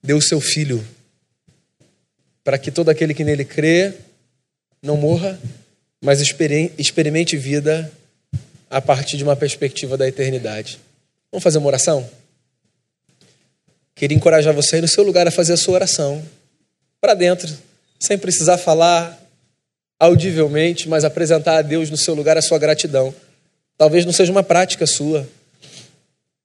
deu 0.06 0.18
o 0.18 0.22
seu 0.22 0.40
filho, 0.40 0.86
para 2.44 2.56
que 2.56 2.70
todo 2.70 2.88
aquele 2.88 3.12
que 3.12 3.24
nele 3.24 3.44
crê 3.44 3.92
não 4.80 4.96
morra, 4.96 5.38
mas 6.00 6.20
experimente 6.20 7.36
vida 7.36 7.92
a 8.70 8.80
partir 8.80 9.16
de 9.16 9.24
uma 9.24 9.34
perspectiva 9.34 9.96
da 9.96 10.06
eternidade. 10.06 10.78
Vamos 11.36 11.44
fazer 11.44 11.58
uma 11.58 11.66
oração? 11.66 12.08
Queria 13.94 14.16
encorajar 14.16 14.54
você 14.54 14.76
aí 14.76 14.80
no 14.80 14.88
seu 14.88 15.04
lugar 15.04 15.28
a 15.28 15.30
fazer 15.30 15.52
a 15.52 15.56
sua 15.58 15.74
oração, 15.74 16.26
para 16.98 17.12
dentro, 17.12 17.54
sem 18.00 18.16
precisar 18.16 18.56
falar 18.56 19.22
audivelmente, 20.00 20.88
mas 20.88 21.04
apresentar 21.04 21.58
a 21.58 21.60
Deus 21.60 21.90
no 21.90 21.96
seu 21.98 22.14
lugar 22.14 22.38
a 22.38 22.40
sua 22.40 22.58
gratidão. 22.58 23.14
Talvez 23.76 24.06
não 24.06 24.14
seja 24.14 24.32
uma 24.32 24.42
prática 24.42 24.86
sua. 24.86 25.28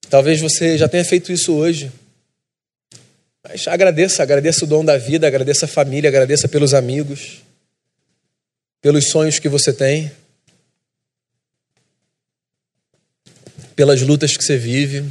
Talvez 0.10 0.42
você 0.42 0.78
já 0.78 0.90
tenha 0.90 1.06
feito 1.06 1.32
isso 1.32 1.54
hoje. 1.54 1.90
Mas 3.48 3.66
agradeça, 3.70 4.22
agradeça 4.22 4.66
o 4.66 4.68
dom 4.68 4.84
da 4.84 4.98
vida, 4.98 5.26
agradeça 5.26 5.68
a 5.68 5.70
família, 5.70 6.10
agradeça 6.10 6.50
pelos 6.50 6.74
amigos, 6.74 7.38
pelos 8.82 9.08
sonhos 9.08 9.40
que 9.40 9.48
você 9.48 9.72
tem, 9.72 10.12
pelas 13.76 14.02
lutas 14.02 14.36
que 14.36 14.44
você 14.44 14.58
vive. 14.58 15.06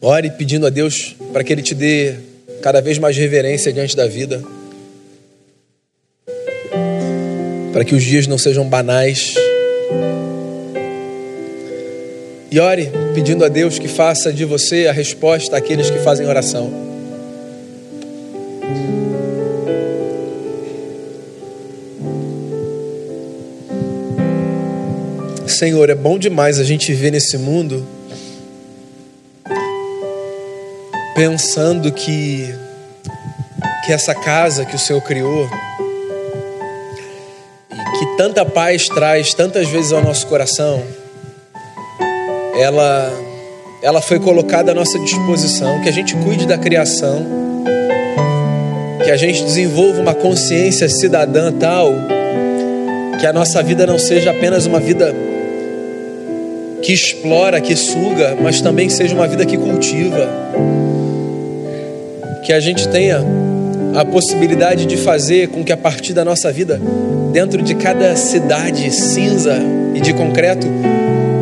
Ore 0.00 0.30
pedindo 0.30 0.66
a 0.66 0.70
Deus 0.70 1.16
para 1.32 1.42
que 1.42 1.52
Ele 1.52 1.62
te 1.62 1.74
dê 1.74 2.16
cada 2.62 2.80
vez 2.80 2.98
mais 2.98 3.16
reverência 3.16 3.72
diante 3.72 3.96
da 3.96 4.06
vida, 4.06 4.42
para 7.72 7.84
que 7.84 7.94
os 7.94 8.02
dias 8.02 8.26
não 8.26 8.38
sejam 8.38 8.68
banais. 8.68 9.34
E 12.50 12.60
ore 12.60 12.90
pedindo 13.14 13.44
a 13.44 13.48
Deus 13.48 13.78
que 13.78 13.88
faça 13.88 14.32
de 14.32 14.44
você 14.44 14.86
a 14.86 14.92
resposta 14.92 15.56
àqueles 15.56 15.90
que 15.90 15.98
fazem 15.98 16.26
oração. 16.26 16.86
Senhor, 25.56 25.88
é 25.88 25.94
bom 25.94 26.18
demais 26.18 26.58
a 26.58 26.64
gente 26.64 26.92
viver 26.92 27.10
nesse 27.10 27.38
mundo 27.38 27.86
pensando 31.14 31.90
que 31.90 32.54
que 33.84 33.92
essa 33.92 34.14
casa 34.14 34.66
que 34.66 34.74
o 34.74 34.78
Senhor 34.78 35.00
criou 35.00 35.48
que 37.98 38.16
tanta 38.16 38.44
paz 38.44 38.86
traz 38.88 39.32
tantas 39.32 39.68
vezes 39.68 39.92
ao 39.92 40.02
nosso 40.02 40.26
coração, 40.26 40.82
ela, 42.58 43.10
ela 43.82 44.02
foi 44.02 44.18
colocada 44.18 44.72
à 44.72 44.74
nossa 44.74 44.98
disposição, 44.98 45.80
que 45.80 45.88
a 45.88 45.92
gente 45.92 46.14
cuide 46.16 46.46
da 46.46 46.58
criação, 46.58 47.24
que 49.02 49.10
a 49.10 49.16
gente 49.16 49.42
desenvolva 49.42 50.00
uma 50.00 50.14
consciência 50.14 50.88
cidadã 50.88 51.52
tal, 51.52 51.92
que 53.18 53.26
a 53.26 53.32
nossa 53.32 53.62
vida 53.62 53.86
não 53.86 53.98
seja 53.98 54.30
apenas 54.30 54.66
uma 54.66 54.78
vida 54.78 55.14
que 56.86 56.92
explora, 56.92 57.60
que 57.60 57.74
suga, 57.74 58.36
mas 58.40 58.60
também 58.60 58.88
seja 58.88 59.12
uma 59.12 59.26
vida 59.26 59.44
que 59.44 59.58
cultiva. 59.58 60.30
Que 62.44 62.52
a 62.52 62.60
gente 62.60 62.86
tenha 62.86 63.20
a 63.92 64.04
possibilidade 64.04 64.86
de 64.86 64.96
fazer 64.96 65.48
com 65.48 65.64
que 65.64 65.72
a 65.72 65.76
partir 65.76 66.12
da 66.12 66.24
nossa 66.24 66.52
vida, 66.52 66.80
dentro 67.32 67.60
de 67.60 67.74
cada 67.74 68.14
cidade 68.14 68.88
cinza 68.92 69.58
e 69.96 70.00
de 70.00 70.12
concreto, 70.12 70.68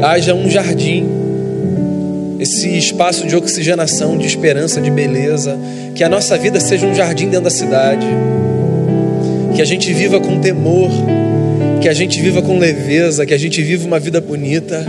haja 0.03 0.32
um 0.32 0.49
jardim, 0.49 1.07
esse 2.40 2.78
espaço 2.78 3.26
de 3.26 3.36
oxigenação, 3.36 4.16
de 4.16 4.26
esperança, 4.26 4.80
de 4.80 4.90
beleza, 4.90 5.59
que 5.95 6.03
a 6.03 6.09
nossa 6.09 6.38
vida 6.38 6.59
seja 6.59 6.86
um 6.86 6.95
jardim 6.95 7.26
dentro 7.26 7.45
da 7.45 7.51
cidade, 7.51 8.07
que 9.55 9.61
a 9.61 9.66
gente 9.66 9.92
viva 9.92 10.18
com 10.18 10.40
temor, 10.40 10.90
que 11.85 11.89
a 11.91 11.93
gente 11.93 12.18
viva 12.18 12.41
com 12.41 12.57
leveza, 12.59 13.26
que 13.26 13.35
a 13.35 13.39
gente 13.39 13.61
viva 13.61 13.87
uma 13.87 14.01
vida 14.01 14.18
bonita, 14.18 14.82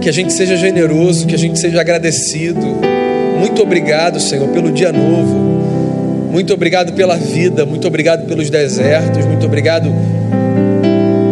que 0.00 0.08
a 0.08 0.12
gente 0.12 0.32
seja 0.32 0.56
generoso, 0.56 1.24
que 1.24 1.36
a 1.36 1.38
gente 1.38 1.56
seja 1.56 1.80
agradecido. 1.80 2.66
Muito 3.38 3.62
obrigado, 3.62 4.18
Senhor, 4.18 4.48
pelo 4.48 4.72
dia 4.72 4.90
novo. 4.90 6.28
Muito 6.32 6.52
obrigado 6.52 6.94
pela 6.94 7.16
vida, 7.16 7.64
muito 7.64 7.86
obrigado 7.86 8.26
pelos 8.26 8.50
desertos, 8.50 9.24
muito 9.24 9.46
obrigado 9.46 9.88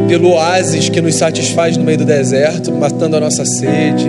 pelo 0.06 0.30
oásis 0.34 0.88
que 0.88 1.00
nos 1.00 1.16
satisfaz 1.16 1.76
no 1.76 1.82
meio 1.82 1.98
do 1.98 2.04
deserto, 2.04 2.70
matando 2.70 3.16
a 3.16 3.20
nossa 3.20 3.44
sede. 3.44 4.08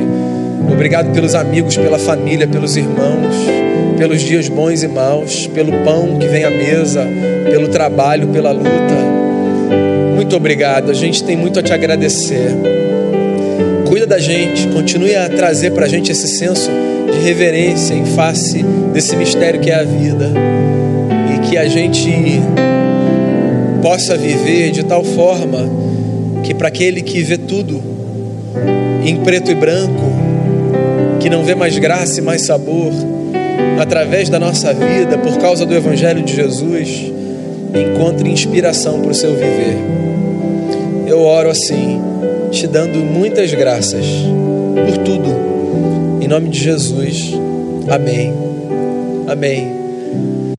Obrigado 0.72 1.12
pelos 1.12 1.34
amigos, 1.34 1.78
pela 1.78 1.98
família, 1.98 2.48
pelos 2.48 2.78
irmãos, 2.78 3.34
pelos 3.98 4.22
dias 4.22 4.48
bons 4.48 4.84
e 4.84 4.88
maus, 4.88 5.48
pelo 5.48 5.72
pão 5.84 6.20
que 6.20 6.28
vem 6.28 6.44
à 6.44 6.52
mesa, 6.52 7.08
pelo 7.50 7.70
trabalho, 7.70 8.28
pela 8.28 8.52
luta. 8.52 9.19
Muito 10.16 10.36
obrigado, 10.36 10.92
a 10.92 10.94
gente 10.94 11.24
tem 11.24 11.36
muito 11.36 11.60
a 11.60 11.64
te 11.64 11.74
agradecer. 11.74 12.56
Cuida 13.88 14.06
da 14.06 14.20
gente, 14.20 14.68
continue 14.68 15.16
a 15.16 15.28
trazer 15.28 15.72
para 15.72 15.86
a 15.86 15.90
gente 15.90 16.12
esse 16.12 16.28
senso 16.28 16.70
de 17.12 17.20
reverência 17.20 17.94
em 17.94 18.06
face 18.06 18.64
desse 18.94 19.16
mistério 19.16 19.60
que 19.60 19.72
é 19.72 19.76
a 19.76 19.84
vida 19.84 20.32
e 21.36 21.48
que 21.48 21.58
a 21.58 21.68
gente 21.68 22.12
possa 23.82 24.16
viver 24.18 24.72
de 24.72 24.84
tal 24.84 25.04
forma 25.04 25.68
que 26.44 26.54
para 26.54 26.68
aquele 26.68 27.02
que 27.02 27.22
vê 27.22 27.38
tudo 27.38 27.82
em 29.04 29.18
preto 29.18 29.50
e 29.50 29.56
branco, 29.56 30.12
que 31.20 31.30
não 31.30 31.44
vê 31.44 31.56
mais 31.56 31.78
graça 31.78 32.20
e 32.20 32.24
mais 32.24 32.44
sabor, 32.44 32.92
através 33.80 34.30
da 34.30 34.40
nossa 34.40 34.74
vida, 34.74 35.18
por 35.18 35.38
causa 35.38 35.66
do 35.66 35.74
Evangelho 35.74 36.22
de 36.22 36.36
Jesus, 36.36 37.12
encontre 37.74 38.30
inspiração 38.30 39.02
para 39.02 39.12
o 39.12 39.16
seu 39.16 39.32
viver. 39.32 39.78
Eu 41.08 41.22
oro 41.22 41.50
assim, 41.50 42.02
te 42.52 42.68
dando 42.68 43.00
muitas 43.00 43.54
graças 43.54 44.06
por 44.86 44.98
tudo, 45.04 45.30
em 46.22 46.28
nome 46.28 46.50
de 46.50 46.60
Jesus. 46.60 47.34
Amém. 47.88 48.34
Amém. 49.28 49.79